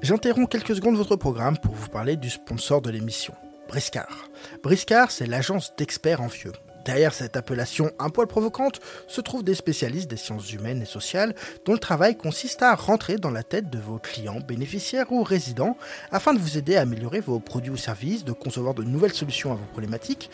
[0.00, 3.34] J'interromps quelques secondes votre programme pour vous parler du sponsor de l'émission,
[3.68, 4.28] Briscard.
[4.62, 6.52] Briscard, c'est l'agence d'experts en vieux.
[6.88, 11.35] Derrière cette appellation un poil provocante se trouvent des spécialistes des sciences humaines et sociales
[11.66, 15.77] dont le travail consiste à rentrer dans la tête de vos clients, bénéficiaires ou résidents
[16.12, 19.53] afin de vous aider à améliorer vos produits ou services, de concevoir de nouvelles solutions
[19.53, 20.31] à vos problématiques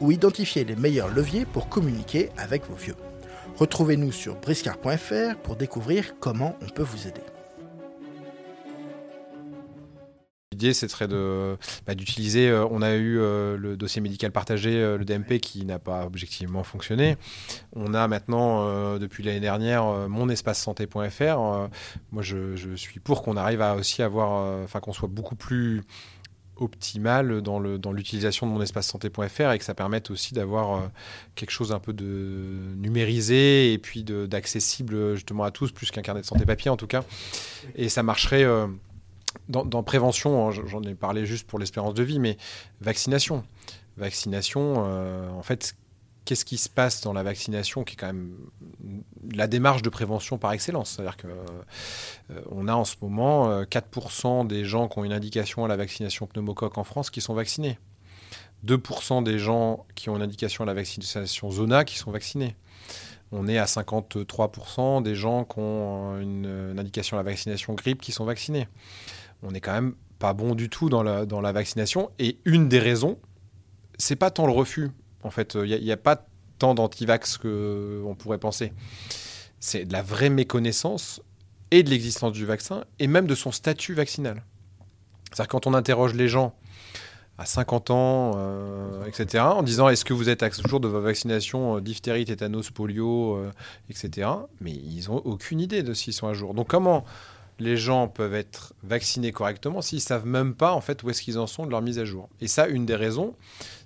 [0.00, 2.96] ou identifier les meilleurs leviers pour communiquer avec vos vieux.
[3.58, 7.22] Retrouvez-nous sur briscard.fr pour découvrir comment on peut vous aider.
[10.52, 12.50] L'idée, ce serait de, bah, d'utiliser.
[12.50, 16.04] Euh, on a eu euh, le dossier médical partagé, euh, le DMP, qui n'a pas
[16.04, 17.16] objectivement fonctionné.
[17.74, 21.38] On a maintenant, depuis l'année dernière, mon espace santé.fr.
[22.12, 25.82] moi, je, suis pour qu'on arrive à aussi avoir, enfin, qu'on soit beaucoup plus
[26.56, 30.90] optimal dans, le, dans l'utilisation de mon espace santé.fr et que ça permette aussi d'avoir
[31.34, 36.20] quelque chose un peu de numérisé et puis d'accessible justement à tous, plus qu'un carnet
[36.20, 37.04] de santé papier en tout cas.
[37.74, 38.46] Et ça marcherait
[39.48, 42.36] dans, prévention, hein, j'en ai parlé juste pour l'espérance de vie, mais
[42.80, 43.44] vaccination.
[43.96, 45.76] Vaccination, euh, en fait,
[46.24, 48.36] qu'est-ce qui se passe dans la vaccination qui est quand même
[49.32, 50.92] la démarche de prévention par excellence?
[50.92, 55.64] C'est-à-dire qu'on euh, a en ce moment 4% euh, des gens qui ont une indication
[55.64, 57.78] à la vaccination pneumocoque en France qui sont vaccinés.
[58.66, 62.54] 2% des gens qui ont une indication à la vaccination Zona qui sont vaccinés.
[63.32, 68.12] On est à 53% des gens qui ont une indication à la vaccination grippe qui
[68.12, 68.68] sont vaccinés
[69.42, 72.10] on n'est quand même pas bon du tout dans la, vaccination.
[72.18, 73.18] Et une des raisons,
[73.98, 74.90] c'est pas tant le refus.
[75.22, 76.26] En fait, il n'y a, pas
[76.58, 78.72] tant d'antivax qu'on pourrait penser.
[79.60, 81.20] C'est de la vraie méconnaissance
[81.70, 84.44] et de l'existence du vaccin et même de son statut vaccinal.
[85.32, 86.54] C'est-à-dire quand on interroge les gens
[87.38, 90.88] à 50 ans, euh, etc., en disant est-ce que vous êtes à ce jour de
[90.88, 93.50] vos vaccinations euh, diphtérie, tétanos, polio, euh,
[93.88, 94.28] etc.,
[94.60, 96.54] mais ils n'ont aucune idée de s'ils sont à jour.
[96.54, 97.04] Donc comment
[97.62, 101.38] les gens peuvent être vaccinés correctement s'ils savent même pas en fait où est-ce qu'ils
[101.38, 102.28] en sont de leur mise à jour.
[102.40, 103.34] Et ça, une des raisons,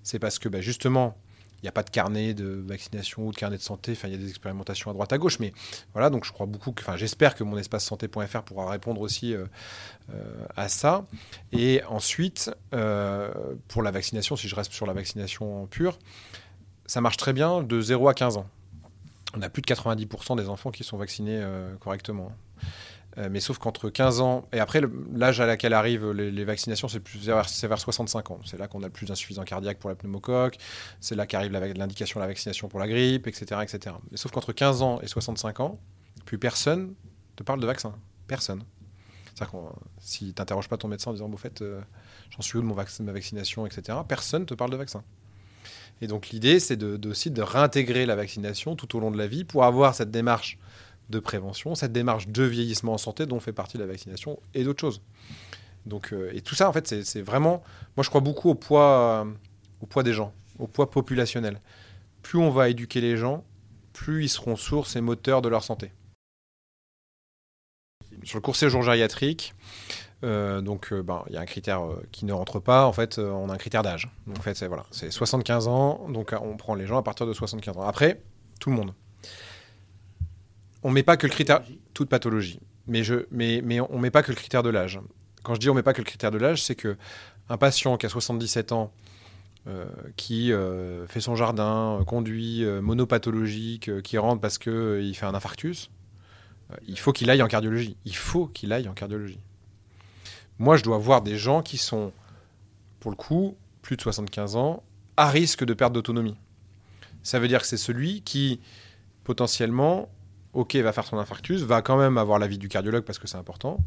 [0.03, 1.17] c'est parce que bah, justement,
[1.59, 3.93] il n'y a pas de carnet de vaccination ou de carnet de santé.
[3.93, 5.53] Enfin, il y a des expérimentations à droite à gauche, mais
[5.93, 6.11] voilà.
[6.11, 9.47] Donc, je crois beaucoup que, enfin, j'espère que mon espace santé.fr pourra répondre aussi euh,
[10.11, 11.07] euh, à ça.
[11.53, 13.33] Et ensuite, euh,
[13.69, 15.99] pour la vaccination, si je reste sur la vaccination pure,
[16.87, 18.49] ça marche très bien de 0 à 15 ans.
[19.35, 21.43] On a plus de 90% des enfants qui sont vaccinés
[21.81, 22.33] correctement.
[23.19, 24.83] Euh, mais sauf qu'entre 15 ans et après
[25.15, 28.41] l'âge à laquelle arrivent les, vaccinations, c'est vers, vers 65 ans.
[28.45, 30.59] C'est là qu'on a le plus d'insuffisance cardiaque pour la pneumocoque,
[31.01, 33.63] c'est là qu'arrive l'indication de la vaccination pour la grippe, etc.
[33.63, 33.97] etc.
[34.11, 35.79] Mais sauf qu'entre 15 ans et 65 ans,
[36.27, 36.95] plus personne
[37.37, 37.95] te parle de vaccin.
[38.27, 38.63] Personne.
[39.35, 39.59] C'est-à-dire que
[40.01, 41.81] si tu n'interroges pas ton médecin en disant, au fait, euh,
[42.31, 45.03] j'en suis où de mon vaccin, ma vaccination, etc., personne ne te parle de vaccin.
[46.01, 49.27] Et donc l'idée, c'est de, aussi de réintégrer la vaccination tout au long de la
[49.27, 50.59] vie pour avoir cette démarche
[51.11, 54.81] de prévention, cette démarche de vieillissement en santé dont fait partie la vaccination et d'autres
[54.81, 55.01] choses.
[55.85, 57.63] Donc, euh, et tout ça, en fait, c'est vraiment.
[57.97, 59.33] Moi, je crois beaucoup au poids, euh,
[59.81, 61.61] au poids des gens, au poids populationnel.
[62.23, 63.45] Plus on va éduquer les gens,
[63.93, 65.93] plus ils seront sources et moteurs de leur santé.
[68.25, 69.55] Sur le court séjour gériatrique,
[70.23, 72.87] donc, ben, il y a un critère qui ne rentre pas.
[72.87, 74.11] En fait, on a un critère d'âge.
[74.37, 76.09] En fait, c'est voilà, c'est 75 ans.
[76.09, 77.83] Donc, on prend les gens à partir de 75 ans.
[77.83, 78.21] Après,
[78.59, 78.93] tout le monde.
[80.87, 81.63] On met pas que le critère
[81.95, 85.01] toute pathologie, mais je, mais, mais on met pas que le critère de l'âge.
[85.43, 86.97] Quand je dis on met pas que le critère de l'âge, c'est que
[87.49, 88.93] un patient qui a 77 ans
[89.67, 95.35] euh, qui euh, fait son jardin, conduit euh, monopathologique, qui rentre parce qu'il fait un
[95.35, 95.91] infarctus,
[96.87, 97.97] il faut qu'il aille en cardiologie.
[98.05, 99.41] Il faut qu'il aille en cardiologie.
[100.61, 102.13] Moi, je dois voir des gens qui sont,
[103.01, 104.85] pour le coup, plus de 75 ans,
[105.17, 106.37] à risque de perte d'autonomie.
[107.25, 108.61] Ça veut dire que c'est celui qui,
[109.25, 110.09] potentiellement,
[110.57, 113.39] ok, va faire son infarctus, va quand même avoir l'avis du cardiologue parce que c'est
[113.39, 113.79] important,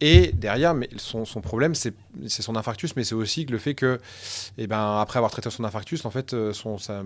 [0.00, 1.94] et derrière, mais son, problème, c'est
[2.28, 3.98] son infarctus, mais c'est aussi le fait que,
[4.58, 7.02] eh ben, après avoir traité son infarctus, en fait, euh, son, sa,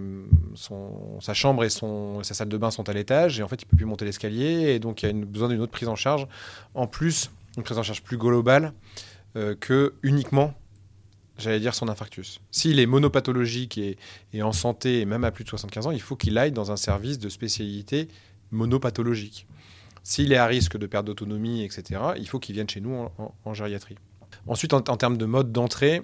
[1.20, 3.66] sa, chambre et son, sa salle de bain sont à l'étage, et en fait, il
[3.66, 6.26] peut plus monter l'escalier, et donc il y a besoin d'une autre prise en charge.
[6.74, 8.72] En plus, une prise en charge plus globale
[9.37, 10.53] euh, que uniquement,
[11.38, 12.40] j'allais dire, son infarctus.
[12.50, 13.98] S'il est monopathologique et,
[14.33, 16.72] et en santé, et même à plus de 75 ans, il faut qu'il aille dans
[16.72, 18.09] un service de spécialité
[18.51, 19.47] monopathologique.
[20.03, 23.09] S'il est à risque de perte d'autonomie, etc., il faut qu'il vienne chez nous
[23.45, 23.97] en, gériatrie.
[24.47, 26.03] Ensuite, en, termes de mode d'entrée,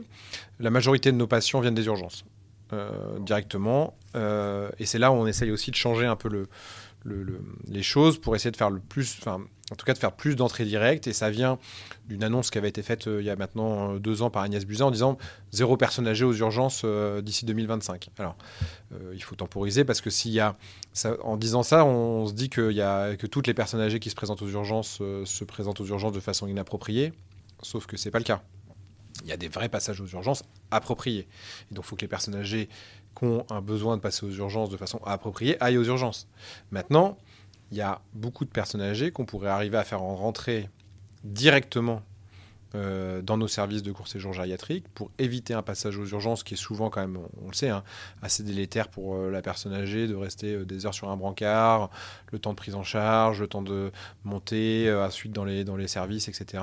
[0.61, 2.25] la majorité de nos patients viennent des urgences
[2.73, 3.95] euh, directement.
[4.15, 6.49] Euh, et c'est là où on essaye aussi de changer un peu le,
[7.69, 9.41] les choses pour essayer de faire le plus, enfin,
[9.71, 11.07] en tout cas de faire plus d'entrées directes.
[11.07, 11.59] Et ça vient
[12.09, 14.43] d'une annonce qui avait été faite euh, il y a maintenant euh, deux ans par
[14.43, 15.19] Agnès Buzyn en disant
[15.53, 18.11] zéro personne âgée aux urgences euh, d'ici 2025.
[18.19, 18.37] Alors,
[19.13, 20.57] il faut temporiser parce que s'il y a,
[21.23, 24.11] en disant ça, on se dit qu'il y a, que toutes les personnes âgées qui
[24.11, 27.13] se présentent aux urgences se présentent aux urgences de façon inappropriée,
[27.63, 28.43] sauf que c'est pas le cas.
[29.27, 31.27] Il y a des vrais passages aux urgences appropriés.
[31.69, 32.69] Et donc, il faut que les personnes âgées
[33.19, 36.29] qui ont un besoin de passer aux urgences de façon appropriée aillent aux urgences.
[36.71, 37.19] Maintenant,
[37.73, 40.71] il y a beaucoup de personnes âgées qu'on pourrait arriver à faire en rentrer
[41.25, 42.03] directement
[42.77, 46.55] euh, dans nos services de court séjour gériatrique pour éviter un passage aux urgences qui
[46.55, 47.83] est souvent quand même, on le sait, hein,
[48.21, 51.89] assez délétère pour euh, la personne âgée de rester euh, des heures sur un brancard,
[52.33, 53.93] le temps de prise en charge, le temps de
[54.25, 56.63] monter ensuite dans les, dans les services, etc.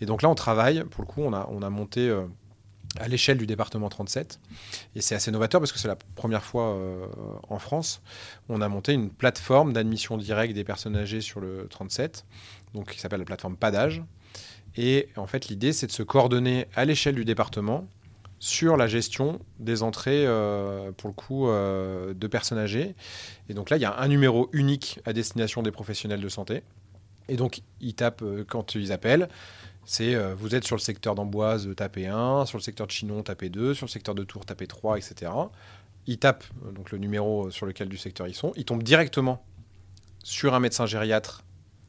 [0.00, 2.10] Et donc là, on travaille, pour le coup, on a, on a monté
[2.98, 4.40] à l'échelle du département 37.
[4.96, 6.78] Et c'est assez novateur parce que c'est la première fois
[7.48, 8.02] en France.
[8.48, 12.24] On a monté une plateforme d'admission directe des personnes âgées sur le 37,
[12.74, 14.02] donc qui s'appelle la plateforme Padage.
[14.76, 17.86] Et en fait, l'idée, c'est de se coordonner à l'échelle du département
[18.38, 22.94] sur la gestion des entrées, euh, pour le coup, euh, de personnes âgées.
[23.48, 26.62] Et donc là, il y a un numéro unique à destination des professionnels de santé.
[27.28, 29.28] Et donc, ils tapent quand ils appellent.
[29.84, 33.22] C'est euh, vous êtes sur le secteur d'Amboise, tapez 1, sur le secteur de Chinon,
[33.22, 35.32] tapez 2, sur le secteur de Tours, tapez 3, etc.
[36.06, 38.52] Ils tapent euh, donc le numéro sur lequel du secteur ils sont.
[38.56, 39.44] Ils tombent directement
[40.22, 41.44] sur un médecin gériatre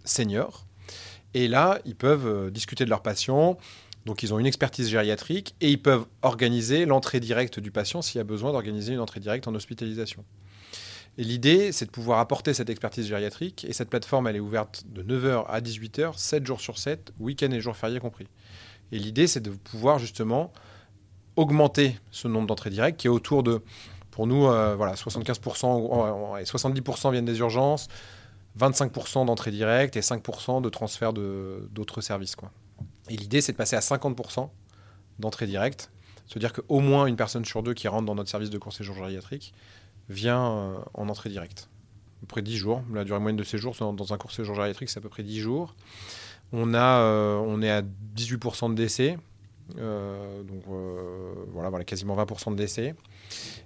[0.06, 0.66] senior.
[1.34, 3.58] Et là, ils peuvent euh, discuter de leurs patients.
[4.06, 8.18] Donc, ils ont une expertise gériatrique et ils peuvent organiser l'entrée directe du patient s'il
[8.18, 10.26] y a besoin d'organiser une entrée directe en hospitalisation.
[11.18, 13.66] Et l'idée, c'est de pouvoir apporter cette expertise gériatrique.
[13.68, 17.52] Et cette plateforme, elle est ouverte de 9h à 18h, 7 jours sur 7, week-end
[17.52, 18.28] et jours fériés compris.
[18.92, 20.52] Et l'idée, c'est de pouvoir justement
[21.36, 23.62] augmenter ce nombre d'entrées directes qui est autour de,
[24.12, 27.88] pour nous, euh, voilà, 75%, et 70% viennent des urgences,
[28.60, 32.36] 25% d'entrées directes et 5% de transfert d'autres services.
[32.36, 32.52] Quoi.
[33.10, 34.50] Et l'idée, c'est de passer à 50%
[35.20, 35.92] d'entrées directes,
[36.28, 38.96] se dire qu'au moins une personne sur deux qui rentre dans notre service de séjour
[38.96, 39.54] gériatrique
[40.10, 41.70] vient euh, en entrée directe.
[42.18, 42.84] À peu près 10 jours.
[42.94, 45.40] La durée moyenne de séjour dans un court séjour gériatrique, c'est à peu près 10
[45.40, 45.76] jours.
[46.52, 49.18] On, a, euh, on est à 18% de décès.
[49.78, 50.64] Euh, donc
[51.52, 52.96] voilà, voilà, quasiment 20% de décès.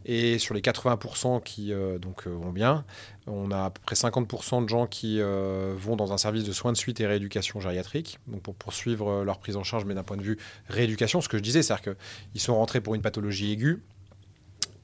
[0.05, 2.85] Et sur les 80% qui donc, vont bien,
[3.25, 6.71] on a à peu près 50% de gens qui vont dans un service de soins
[6.71, 10.17] de suite et rééducation gériatrique, donc pour poursuivre leur prise en charge, mais d'un point
[10.17, 10.37] de vue
[10.69, 13.81] rééducation, ce que je disais, c'est-à-dire qu'ils sont rentrés pour une pathologie aiguë,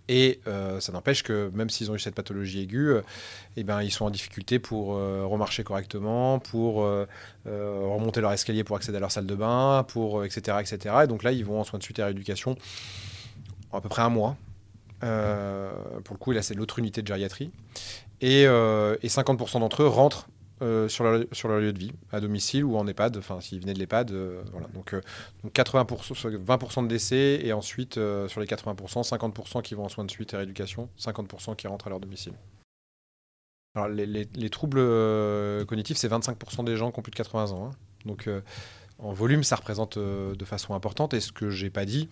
[0.09, 3.01] et euh, ça n'empêche que même s'ils ont eu cette pathologie aiguë, euh,
[3.55, 6.85] eh ben, ils sont en difficulté pour euh, remarcher correctement, pour
[7.45, 10.95] remonter leur escalier pour accéder à leur salle de bain, pour, etc., etc.
[11.03, 12.57] Et donc là, ils vont en soins de suite et rééducation
[13.71, 14.35] à peu près un mois.
[15.03, 17.51] Pour le coup, là, c'est l'autre unité de gériatrie.
[18.21, 20.27] Et, et 50% d'entre eux rentrent
[20.63, 23.79] euh, sur, leur, lieu de vie, à domicile ou en EHPAD, enfin s'ils venaient de
[23.79, 24.11] l'EHPAD.
[24.11, 24.67] Euh, voilà.
[24.67, 24.95] Donc,
[25.45, 30.05] 80%, euh, 20% de décès et ensuite sur les 80%, 50% qui vont en soins
[30.05, 32.33] de suite et rééducation, 50% qui rentrent à leur domicile.
[33.89, 37.65] Les, troubles cognitifs, c'est 25% des gens qui ont plus de 80 ans.
[37.65, 37.71] Hein.
[38.05, 38.29] Donc
[39.03, 41.13] en volume, ça représente de façon importante.
[41.13, 42.09] Et ce que j'ai pas dit,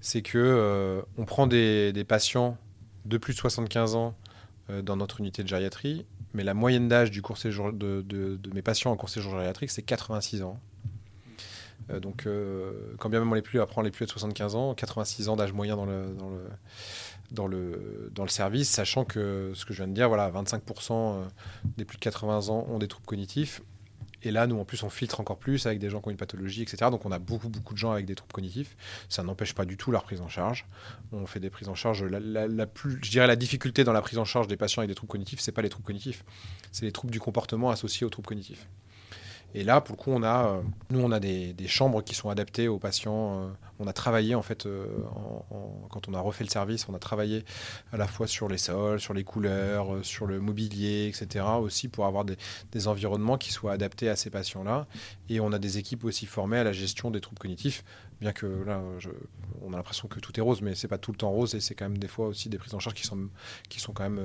[0.00, 2.58] c'est que on prend des, patients
[3.04, 4.14] de plus de 75 ans
[4.82, 8.90] dans notre unité de gériatrie mais la moyenne d'âge du court séjour de, mes patients
[8.90, 10.58] en court séjour gériatrique, c'est 86 ans.
[12.00, 12.28] donc,
[12.98, 15.52] quand bien même on les plus, apprend les plus de 75 ans, 86 ans d'âge
[15.52, 15.86] moyen dans
[17.46, 21.22] le, dans le service, sachant que ce que je viens de dire, voilà, 25%
[21.76, 23.62] des plus de 80 ans ont des troubles cognitifs.
[24.24, 26.16] Et là, nous, en plus, on filtre encore plus avec des gens qui ont une
[26.16, 26.90] pathologie, etc.
[26.90, 28.76] Donc, on a beaucoup, beaucoup de gens avec des troubles cognitifs.
[29.08, 30.66] Ça n'empêche pas du tout leur prise en charge.
[31.12, 32.04] On fait des prises en charge.
[32.74, 35.10] Plus, je dirais la difficulté dans la prise en charge des patients avec des troubles
[35.10, 36.24] cognitifs, c'est pas les troubles cognitifs,
[36.72, 38.66] c'est les troubles du comportement associés aux troubles cognitifs.
[39.56, 42.28] Et là, pour le coup, on a, euh, nous, on a des, chambres qui sont
[42.28, 43.40] adaptées aux patients.
[43.40, 43.46] Euh,
[43.78, 44.86] on a travaillé, en fait, euh,
[45.90, 47.44] quand on a refait le service, on a travaillé
[47.92, 52.06] à la fois sur les sols, sur les couleurs, sur le mobilier, etc., aussi pour
[52.06, 52.36] avoir des,
[52.88, 54.88] environnements qui soient adaptés à ces patients-là.
[55.28, 57.84] Et on a des équipes aussi formées à la gestion des troubles cognitifs,
[58.20, 58.82] bien que là,
[59.62, 61.60] on a l'impression que tout est rose, mais c'est pas tout le temps rose et
[61.60, 63.28] c'est quand même des fois aussi des prises en charge qui sont,
[63.68, 64.20] qui sont quand même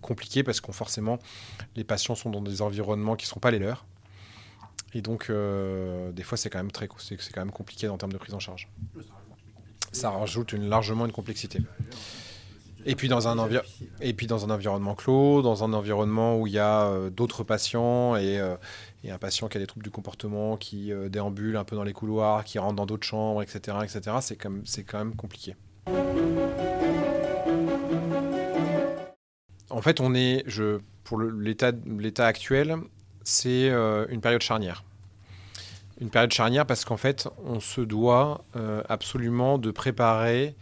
[0.00, 1.18] compliquées parce qu'on forcément,
[1.74, 3.84] les patients sont dans des environnements qui ne sont pas les leurs.
[4.94, 8.12] Et donc, euh, des fois, c'est quand même très, c'est, quand même compliqué en termes
[8.12, 8.68] de prise en charge.
[9.90, 11.60] Ça rajoute largement une complexité.
[12.84, 17.44] Et puis, dans un environnement clos, dans un environnement où il y a euh, d'autres
[17.44, 18.56] patients et, euh,
[19.04, 21.92] et, un patient qui a des troubles du comportement, qui déambule un peu dans les
[21.92, 24.16] couloirs, qui rentre dans d'autres chambres, etc., etc.
[24.20, 24.36] C'est
[24.84, 25.54] quand même, compliqué.
[29.70, 32.76] En fait, on est, je, pour l'état, l'état actuel,
[33.24, 34.84] c'est euh, une période charnière.
[36.00, 40.54] Une période charnière parce qu'en fait, on se doit euh, absolument de préparer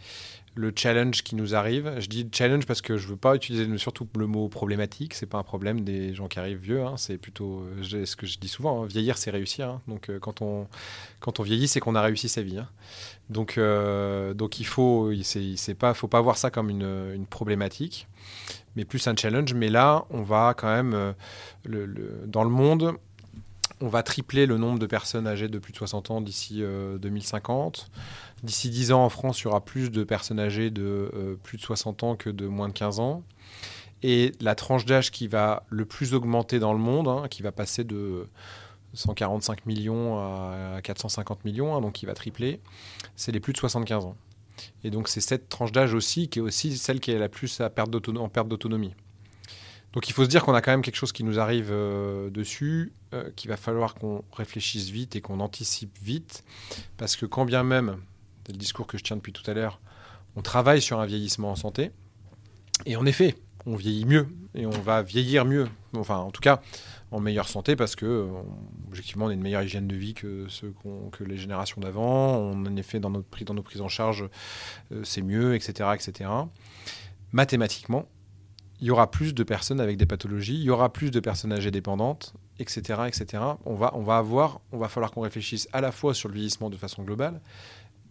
[0.53, 1.93] le challenge qui nous arrive.
[1.99, 5.13] Je dis challenge parce que je veux pas utiliser surtout le mot problématique.
[5.13, 6.83] C'est pas un problème des gens qui arrivent vieux.
[6.83, 6.95] Hein.
[6.97, 8.83] C'est plutôt ce que je dis souvent.
[8.83, 8.85] Hein.
[8.85, 9.69] Vieillir, c'est réussir.
[9.69, 9.81] Hein.
[9.87, 10.67] Donc euh, quand on
[11.21, 12.59] quand on vieillit, c'est qu'on a réussi sa vie.
[13.29, 13.57] Donc
[14.35, 18.07] donc il faut c'est pas faut pas voir ça comme une, une problématique
[18.75, 19.53] mais plus un challenge.
[19.53, 22.93] Mais là, on va quand même, euh, dans le monde,
[23.81, 26.63] on va tripler le nombre de personnes âgées de plus de 60 ans d'ici
[26.99, 27.89] 2050.
[27.89, 27.99] Euh,
[28.43, 31.57] d'ici 10 ans, en France, il y aura plus de personnes âgées de euh, plus
[31.57, 33.23] de 60 ans que de moins de 15 ans.
[34.03, 37.51] Et la tranche d'âge qui va le plus augmenter dans le monde, hein, qui va
[37.51, 38.27] passer de
[38.93, 42.59] 145 millions à 450 millions, hein, donc qui va tripler,
[43.15, 44.15] c'est les plus de 75 ans.
[44.83, 47.61] Et donc c'est cette tranche d'âge aussi qui est aussi celle qui est la plus
[47.61, 48.93] à perte en perte d'autonomie.
[49.93, 52.29] Donc il faut se dire qu'on a quand même quelque chose qui nous arrive euh,
[52.29, 56.43] dessus, euh, qu'il va falloir qu'on réfléchisse vite et qu'on anticipe vite,
[56.97, 57.97] parce que quand bien même,
[58.45, 59.81] c'est le discours que je tiens depuis tout à l'heure,
[60.35, 61.91] on travaille sur un vieillissement en santé,
[62.85, 65.67] et en effet, on vieillit mieux, et on va vieillir mieux.
[65.93, 66.61] Enfin, en tout cas,
[67.11, 68.29] en meilleure santé parce que,
[68.87, 70.73] objectivement, on a une meilleure hygiène de vie que, ceux
[71.11, 72.37] que les générations d'avant.
[72.37, 74.27] On, en effet, dans, notre, dans nos prises en charge,
[74.91, 76.29] euh, c'est mieux, etc., etc.
[77.33, 78.07] Mathématiquement,
[78.79, 81.53] il y aura plus de personnes avec des pathologies, il y aura plus de personnes
[81.53, 83.43] âgées dépendantes, etc., etc.
[83.65, 86.35] On va, on va avoir, on va falloir qu'on réfléchisse à la fois sur le
[86.35, 87.41] vieillissement de façon globale,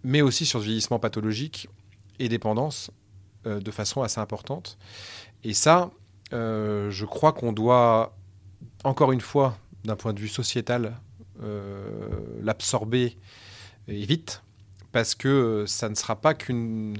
[0.04, 1.68] mais aussi sur le vieillissement pathologique
[2.18, 2.90] et dépendance
[3.46, 4.78] euh, de façon assez importante.
[5.42, 5.90] Et ça,
[6.32, 8.14] euh, je crois qu'on doit
[8.84, 10.94] encore une fois, d'un point de vue sociétal,
[11.42, 12.08] euh,
[12.42, 13.16] l'absorber
[13.88, 14.42] et vite,
[14.92, 16.94] parce que ça ne sera pas qu'un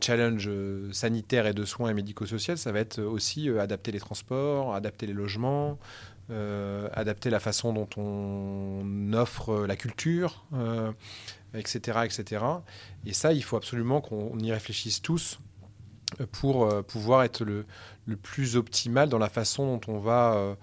[0.00, 0.50] challenge
[0.92, 5.12] sanitaire et de soins médico-social, ça va être aussi euh, adapter les transports, adapter les
[5.14, 5.78] logements,
[6.30, 10.44] euh, adapter la façon dont on offre la culture,
[11.54, 12.44] etc., etc.
[13.04, 15.40] Et ça, il faut absolument qu'on y réfléchisse tous
[16.30, 17.64] pour pouvoir être le,
[18.22, 20.56] plus optimal dans la façon dont on va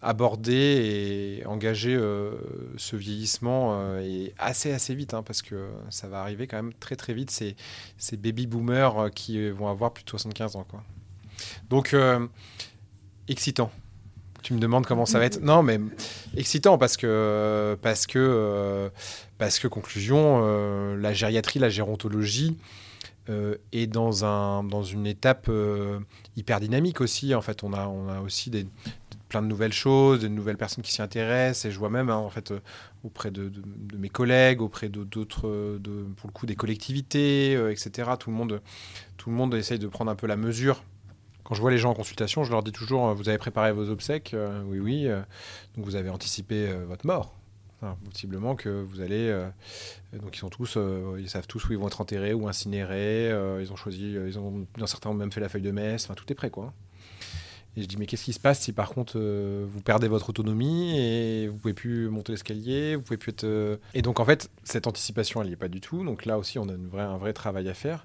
[0.00, 2.32] aborder et engager euh,
[2.76, 6.72] ce vieillissement euh, et assez assez vite hein, parce que ça va arriver quand même
[6.74, 7.56] très très vite ces,
[7.96, 10.82] ces baby boomers euh, qui vont avoir plus de 75 ans quoi.
[11.70, 11.94] Donc
[13.28, 13.70] excitant.
[14.42, 15.78] Tu me demandes comment ça va être Non mais
[16.36, 18.90] excitant parce que parce que
[19.36, 22.56] parce que conclusion la gériatrie, la gérontologie
[23.72, 25.50] est dans, un, dans une étape
[26.36, 27.34] hyper dynamique aussi.
[27.36, 28.66] En fait, on a, on a aussi des,
[29.28, 31.66] plein de nouvelles choses, de nouvelles personnes qui s'y intéressent.
[31.66, 32.60] Et je vois même, hein, en fait, euh,
[33.04, 33.52] auprès de,
[33.96, 38.10] mes collègues, auprès d'autres, de, pour le coup, des collectivités, euh, etc.
[38.18, 38.60] Tout le, monde,
[39.16, 40.82] tout le monde essaye de prendre un peu la mesure.
[41.44, 43.88] Quand je vois les gens en consultation, je leur dis toujours Vous avez préparé vos
[43.88, 45.08] obsèques euh, Oui, oui.
[45.76, 47.34] donc vous avez anticipé votre mort.
[48.04, 49.34] possiblement que vous allez.
[50.12, 50.76] donc ils sont tous,
[51.18, 53.30] ils savent tous où ils vont être enterrés ou incinérés.
[53.62, 56.04] ils ont choisi, ils ont, certains ont même fait la feuille de messe.
[56.04, 56.74] Enfin, tout est prêt, quoi.
[57.78, 60.30] Et je dis, mais qu'est-ce qui se passe si par contre euh, vous perdez votre
[60.30, 63.44] autonomie et vous pouvez plus monter l'escalier, vous pouvez plus être.
[63.44, 66.04] Euh, et donc en fait, cette anticipation, elle n'y est pas du tout.
[66.04, 68.04] Donc là aussi, on a un vrai travail à faire.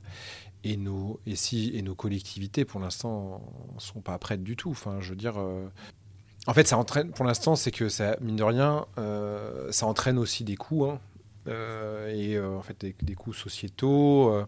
[0.63, 3.41] Et nos, et si, et nos collectivités, pour l'instant,
[3.73, 4.69] ne sont pas prêtes du tout.
[4.69, 5.65] Enfin, je veux dire, euh,
[6.45, 8.85] en fait, ça entraîne, pour l'instant, c'est que ça, mine de rien,
[9.71, 10.85] ça entraîne aussi des coûts.
[10.85, 10.99] Hein.
[12.13, 14.45] et en fait, des, coûts sociétaux,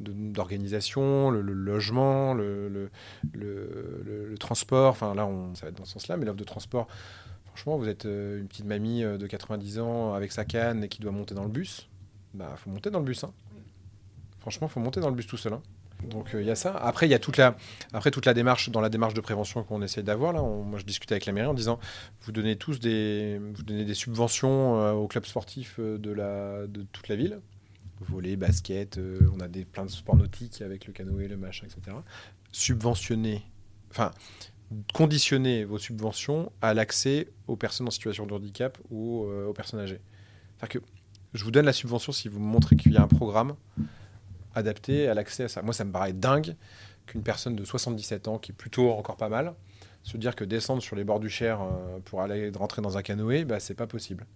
[0.00, 2.90] d'organisation, le, logement, le,
[4.38, 4.90] transport.
[4.90, 6.86] Enfin, là, ça va être dans ce sens-là, mais l'offre de transport,
[7.46, 11.12] franchement, vous êtes une petite mamie de 90 ans avec sa canne et qui doit
[11.12, 11.88] monter dans le bus.
[12.34, 13.24] Bah, faut monter dans le bus.
[13.24, 13.32] Hein.
[14.40, 15.52] Franchement, faut monter dans le bus tout seul.
[15.54, 15.62] Hein.
[16.04, 16.76] Donc il y a ça.
[16.76, 17.56] Après, il y a toute la,
[17.92, 20.42] après toute la démarche, dans la démarche de prévention qu'on essaie d'avoir là.
[20.42, 21.80] moi, je discutais avec la mairie en disant,
[22.22, 27.08] vous donnez tous des, vous donnez des subventions aux clubs sportifs de la, de toute
[27.08, 27.40] la ville
[28.00, 31.66] voler, basket, euh, on a des, plein de sports nautiques avec le canoë, le machin,
[31.66, 31.96] etc.
[32.52, 33.42] Subventionner,
[33.90, 34.12] enfin,
[34.92, 39.80] conditionner vos subventions à l'accès aux personnes en situation de handicap ou euh, aux personnes
[39.80, 40.00] âgées.
[40.68, 40.78] que
[41.34, 43.54] je vous donne la subvention si vous me montrez qu'il y a un programme
[44.54, 45.62] adapté à l'accès à ça.
[45.62, 46.56] Moi, ça me paraît dingue
[47.06, 49.54] qu'une personne de 77 ans, qui est plutôt encore pas mal,
[50.02, 53.02] se dire que descendre sur les bords du Cher euh, pour aller rentrer dans un
[53.02, 54.26] canoë, bah, c'est pas possible.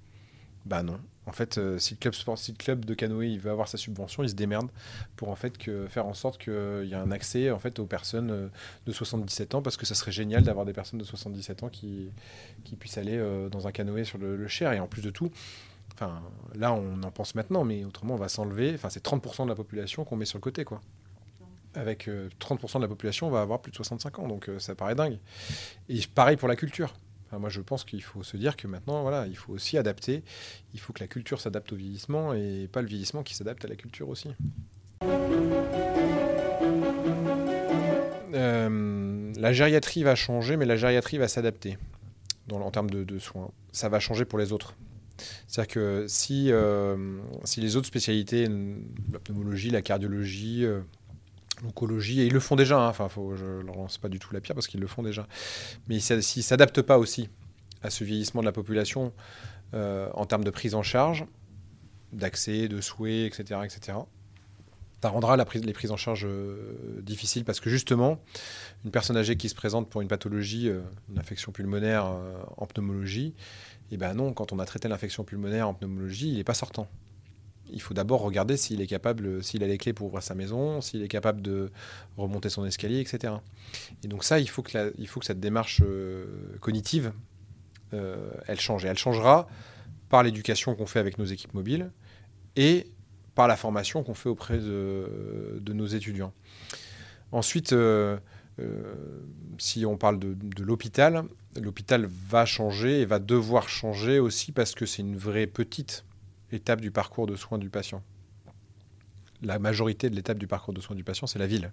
[0.65, 0.99] Bah non.
[1.27, 4.29] En fait, euh, si, le club le de canoë il veut avoir sa subvention, il
[4.29, 4.69] se démerde
[5.15, 5.55] pour en fait
[5.89, 8.49] faire en sorte qu'il y ait un accès aux personnes euh,
[8.87, 12.11] de 77 ans parce que ça serait génial d'avoir des personnes de 77 ans qui,
[12.79, 15.31] puissent aller euh, dans un canoë sur le, Cher et en plus de tout.
[16.57, 18.73] Là, on en pense maintenant, mais autrement, on va s'enlever.
[18.75, 20.81] Enfin, c'est 30% de la population qu'on met sur le côté, quoi.
[21.75, 22.09] Avec
[22.41, 25.19] 30% de la population, on va avoir plus de 65 ans, donc ça paraît dingue.
[25.89, 26.93] Et pareil pour la culture
[27.39, 30.23] moi, je pense qu'il faut se dire que maintenant, voilà, il faut aussi adapter.
[30.75, 33.69] Il faut que la culture s'adapte au vieillissement et pas le vieillissement qui s'adapte à
[33.69, 34.31] la culture aussi.
[38.35, 41.79] Euh, la gériatrie va changer, mais la gériatrie va s'adapter
[42.51, 43.51] en termes de, soins.
[43.73, 44.75] Ça va changer pour les autres.
[45.47, 48.47] C'est-à-dire que si, euh, si les autres spécialités,
[49.13, 50.81] la pneumologie, la cardiologie, euh,
[51.63, 52.89] l'oncologie, et ils le font déjà, hein.
[52.89, 55.27] enfin, je ne leur lance pas du tout la pierre parce qu'ils le font déjà,
[55.89, 57.29] mais s'ils ne s'adaptent pas aussi
[57.83, 59.13] à ce vieillissement de la population
[59.75, 61.25] euh, en termes de prise en charge,
[62.13, 63.99] d'accès, de souhaits, etc., etc.,
[65.03, 68.21] ça rendra la prise, les prises en charge euh, difficiles parce que justement,
[68.85, 72.07] une personne âgée qui se présente pour une pathologie, euh, une infection pulmonaire
[72.57, 73.35] en pneumologie,
[73.91, 76.55] et eh ben non, quand on a traité l'infection pulmonaire en pneumologie, il n'est pas
[76.55, 76.89] sortant
[77.71, 80.81] il faut d'abord regarder s'il est capable, s'il a les clés pour ouvrir sa maison,
[80.81, 81.71] s'il est capable de
[82.17, 83.35] remonter son escalier, etc.
[84.03, 84.73] Et donc ça, il faut que,
[85.23, 86.27] cette démarche euh,
[86.61, 87.13] cognitive,
[87.95, 88.85] euh, elle change.
[88.85, 89.49] Et elle changera
[90.09, 91.91] par l'éducation qu'on fait avec nos équipes mobiles
[92.57, 92.87] et
[93.35, 96.35] par la formation qu'on fait auprès de, nos étudiants.
[97.31, 98.19] Ensuite, euh,
[99.57, 101.25] si on parle de l'hôpital,
[101.61, 106.05] l'hôpital va changer et va devoir changer aussi parce que c'est une vraie petite
[106.53, 108.03] étape du parcours de soins du patient.
[109.43, 111.73] La majorité de l'étape du parcours de soins du patient, c'est la ville.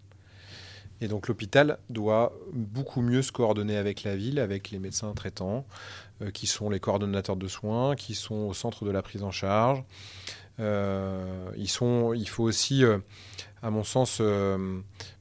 [1.02, 5.66] Et donc l'hôpital doit beaucoup mieux se coordonner avec la ville, avec les médecins traitants,
[6.22, 9.32] euh, qui sont les coordonnateurs de soins, qui sont au centre de la prise en
[9.32, 9.84] charge.
[10.60, 12.98] Euh, ils sont, il faut aussi, euh,
[13.62, 14.22] à mon sens,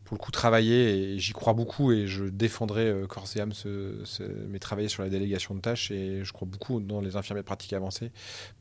[0.09, 3.53] pour le coup travailler, et j'y crois beaucoup, et je défendrai euh, corps et âme
[3.53, 4.03] ce,
[4.49, 7.47] mais travailler sur la délégation de tâches, et je crois beaucoup dans les infirmiers de
[7.47, 8.11] pratique avancée,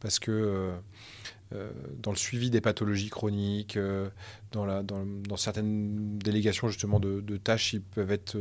[0.01, 0.75] parce que euh,
[1.53, 1.71] euh,
[2.03, 3.79] dans le suivi des pathologies chroniques,
[4.51, 8.37] dans, la, dans, certaines délégations justement de, de, tâches, ils peuvent être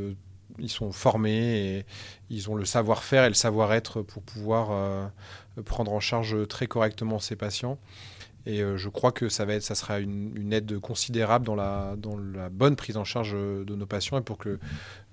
[0.59, 1.87] ils sont formés et
[2.29, 5.13] ils ont le savoir-faire et le savoir-être pour pouvoir
[5.65, 7.79] prendre en charge très correctement ces patients.
[8.47, 11.97] Et euh, je crois que ça, va être, ça sera une, aide considérable dans la,
[11.99, 14.61] dans la bonne prise en charge euh, de nos patients et pour que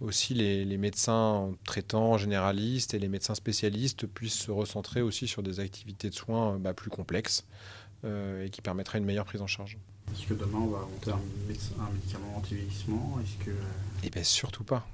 [0.01, 5.59] aussi les, médecins traitants, généralistes et les médecins spécialistes puissent se recentrer aussi sur des
[5.59, 7.45] activités de soins bah, plus complexes
[8.05, 9.79] euh, et qui permettraient une meilleure prise en charge.
[10.13, 13.19] Est-ce que demain on va inventer un, médicament anti-vieillissement?
[13.43, 13.51] Que...
[14.03, 14.85] Eh bien surtout pas.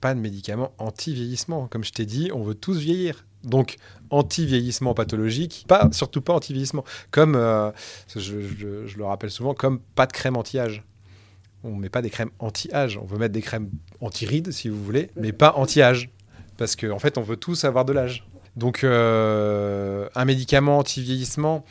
[0.00, 1.66] Pas de médicament anti-vieillissement.
[1.66, 3.26] Comme je t'ai dit, on veut tous vieillir.
[3.44, 3.76] Donc,
[4.10, 6.84] anti-vieillissement pathologique, pas, surtout pas anti-vieillissement.
[7.10, 7.70] Comme, euh,
[8.14, 10.82] je, le rappelle souvent, comme pas de crème anti-âge.
[11.64, 12.98] On ne met pas des crèmes anti-âge.
[12.98, 13.70] On veut mettre des crèmes
[14.00, 16.10] anti-rides, si vous voulez, mais pas anti-âge.
[16.58, 18.26] Parce qu'en en fait, on veut tous avoir de l'âge.
[18.56, 21.64] Donc, euh, un médicament anti-vieillissement,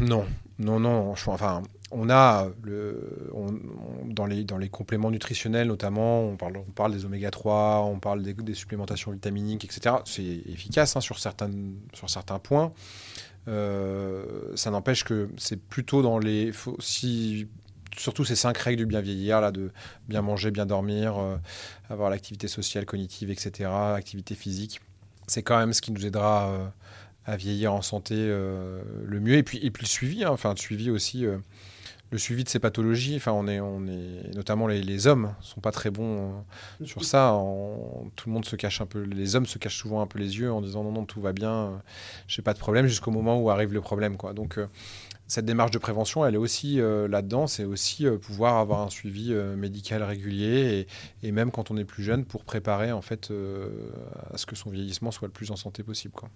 [0.00, 0.26] non.
[0.60, 1.10] Non, non.
[1.12, 3.32] Enfin, on a le,
[4.04, 7.98] dans, les, dans les compléments nutritionnels notamment, on parle, on parle des oméga 3, on
[7.98, 9.96] parle des, supplémentations vitaminiques, etc.
[10.04, 11.50] C'est efficace hein, sur, certains,
[11.94, 12.72] sur certains points.
[13.48, 16.52] Euh, ça n'empêche que c'est plutôt dans les...
[16.78, 17.48] Si,
[17.96, 19.70] surtout ces cinq règles du bien vieillir, là, de
[20.08, 21.36] bien manger, bien dormir, euh,
[21.88, 24.82] avoir l'activité sociale, cognitive, etc., activité physique,
[25.26, 26.66] c'est quand même ce qui nous aidera euh,
[27.30, 29.34] à vieillir en santé le mieux.
[29.34, 31.26] Et puis, et puis le suivi, hein, enfin le suivi aussi
[32.10, 35.60] le suivi de ces pathologies, enfin, on est, on est, notamment les, les hommes sont
[35.60, 36.32] pas très bons
[36.80, 37.32] euh, sur ça.
[38.16, 40.38] tout le monde se cache un peu, les hommes se cachent souvent un peu les
[40.38, 41.70] yeux en disant non, non, tout va bien, euh,
[42.26, 44.32] j'ai pas de problème, jusqu'au moment où arrive le problème, quoi.
[44.32, 44.66] Donc, euh,
[45.28, 50.02] cette démarche de prévention, elle est aussi là-dedans, c'est aussi pouvoir avoir un suivi médical
[50.02, 50.88] régulier
[51.22, 53.32] et, et, même quand on est plus jeune pour préparer en fait
[54.32, 56.30] à ce que son vieillissement soit le plus en santé possible, quoi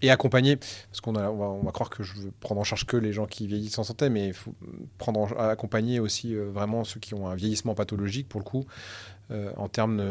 [0.00, 3.12] et accompagner, parce qu'on on va, croire que je veux prendre en charge que les
[3.12, 4.54] gens qui vieillissent en santé, mais il faut
[4.96, 8.64] prendre en, accompagner aussi euh, vraiment ceux qui ont un vieillissement pathologique, pour le coup,
[9.30, 10.02] euh, en termes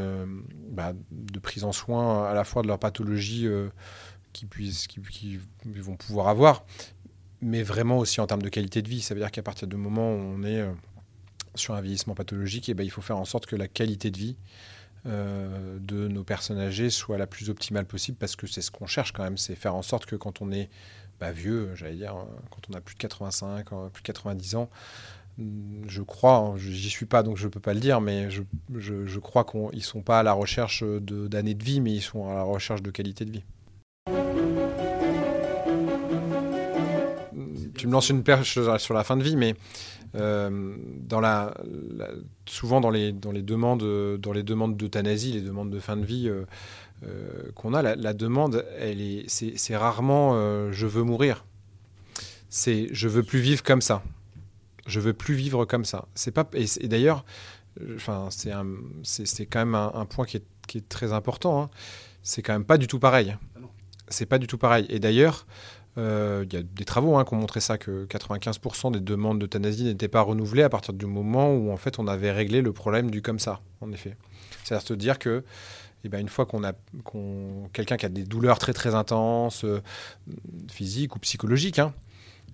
[0.69, 3.69] bah, de, prise en soin à la fois de leur pathologie euh,
[4.33, 6.65] qu'ils qui, vont pouvoir avoir,
[7.41, 9.01] mais vraiment aussi en termes de qualité de vie.
[9.01, 10.65] Ça veut dire qu'à partir du moment où on est
[11.55, 14.17] sur un vieillissement pathologique, eh ben, il faut faire en sorte que la qualité de
[14.17, 14.35] vie
[15.07, 18.87] euh, de nos personnes âgées soit la plus optimale possible parce que c'est ce qu'on
[18.87, 20.69] cherche quand même, c'est faire en sorte que quand on est
[21.19, 24.55] bah, vieux, j'allais dire, hein, quand on a plus de 85, euh, plus de 90
[24.55, 24.69] ans,
[25.37, 28.43] mm, je crois, hein, j'y suis pas donc je peux pas le dire, mais je,
[28.75, 32.33] je, crois qu'ils sont pas à la recherche d'années de, vie, mais ils sont à
[32.33, 33.43] la recherche de qualité de vie.
[37.77, 39.55] Tu me lances une perche sur la fin de vie, mais euh,
[40.13, 41.53] dans la,
[42.45, 46.05] souvent dans les, dans les demandes, dans les demandes d'euthanasie, les demandes de fin de
[46.05, 46.45] vie euh,
[47.05, 50.33] euh, qu'on a, la, demande, elle est, c'est, rarement
[50.71, 51.45] je veux mourir.
[52.49, 54.01] C'est je veux plus vivre comme ça.
[54.85, 56.07] Je veux plus vivre comme ça.
[56.15, 57.25] C'est pas et, d'ailleurs,
[57.95, 58.53] enfin c'est
[59.03, 61.61] c'est, quand même un, point qui est, qui est, très important.
[61.61, 61.69] Hein.
[62.23, 63.35] C'est quand même pas du tout pareil.
[63.55, 63.59] Ah
[64.09, 64.85] c'est pas du tout pareil.
[64.89, 68.91] Et d'ailleurs, euh, il y a des travaux hein, qui ont montré ça, que 95%
[68.91, 72.31] des demandes d'euthanasie n'étaient pas renouvelées à partir du moment où en fait on avait
[72.31, 74.15] réglé le problème du comme ça, en effet.
[74.63, 75.43] C'est-à-dire dire que
[76.03, 76.73] eh ben, une fois qu'on a
[77.73, 79.81] quelqu'un qui a des douleurs très très intenses, euh,
[80.71, 81.93] physiques ou psychologiques, hein,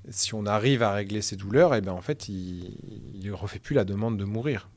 [0.10, 2.78] si on arrive à régler ces douleurs, eh ben, en fait il
[3.24, 4.70] ne refait plus la demande de mourir.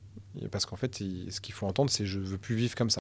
[0.51, 2.99] Parce qu'en fait, ce qu'il faut entendre, c'est je veux plus vivre comme ça.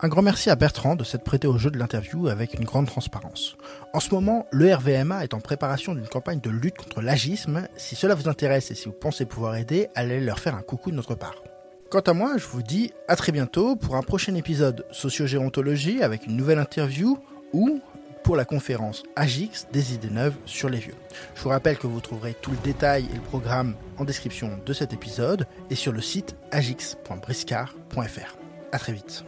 [0.00, 2.86] Un grand merci à Bertrand de s'être prêté au jeu de l'interview avec une grande
[2.86, 3.56] transparence.
[3.94, 7.66] En ce moment, le RVMA est en préparation d'une campagne de lutte contre l'agisme.
[7.78, 10.90] Si cela vous intéresse et si vous pensez pouvoir aider, allez leur faire un coucou
[10.90, 11.42] de notre part.
[11.88, 16.26] Quant à moi, je vous dis à très bientôt pour un prochain épisode Sociogérontologie avec
[16.26, 17.18] une nouvelle interview
[17.54, 17.80] ou
[18.22, 20.96] pour la conférence Agix des idées neuves sur les vieux.
[21.36, 24.72] Je vous rappelle que vous trouverez tout le détail et le programme en description de
[24.74, 28.36] cet épisode et sur le site agix.briscard.fr.
[28.72, 29.24] À très vite.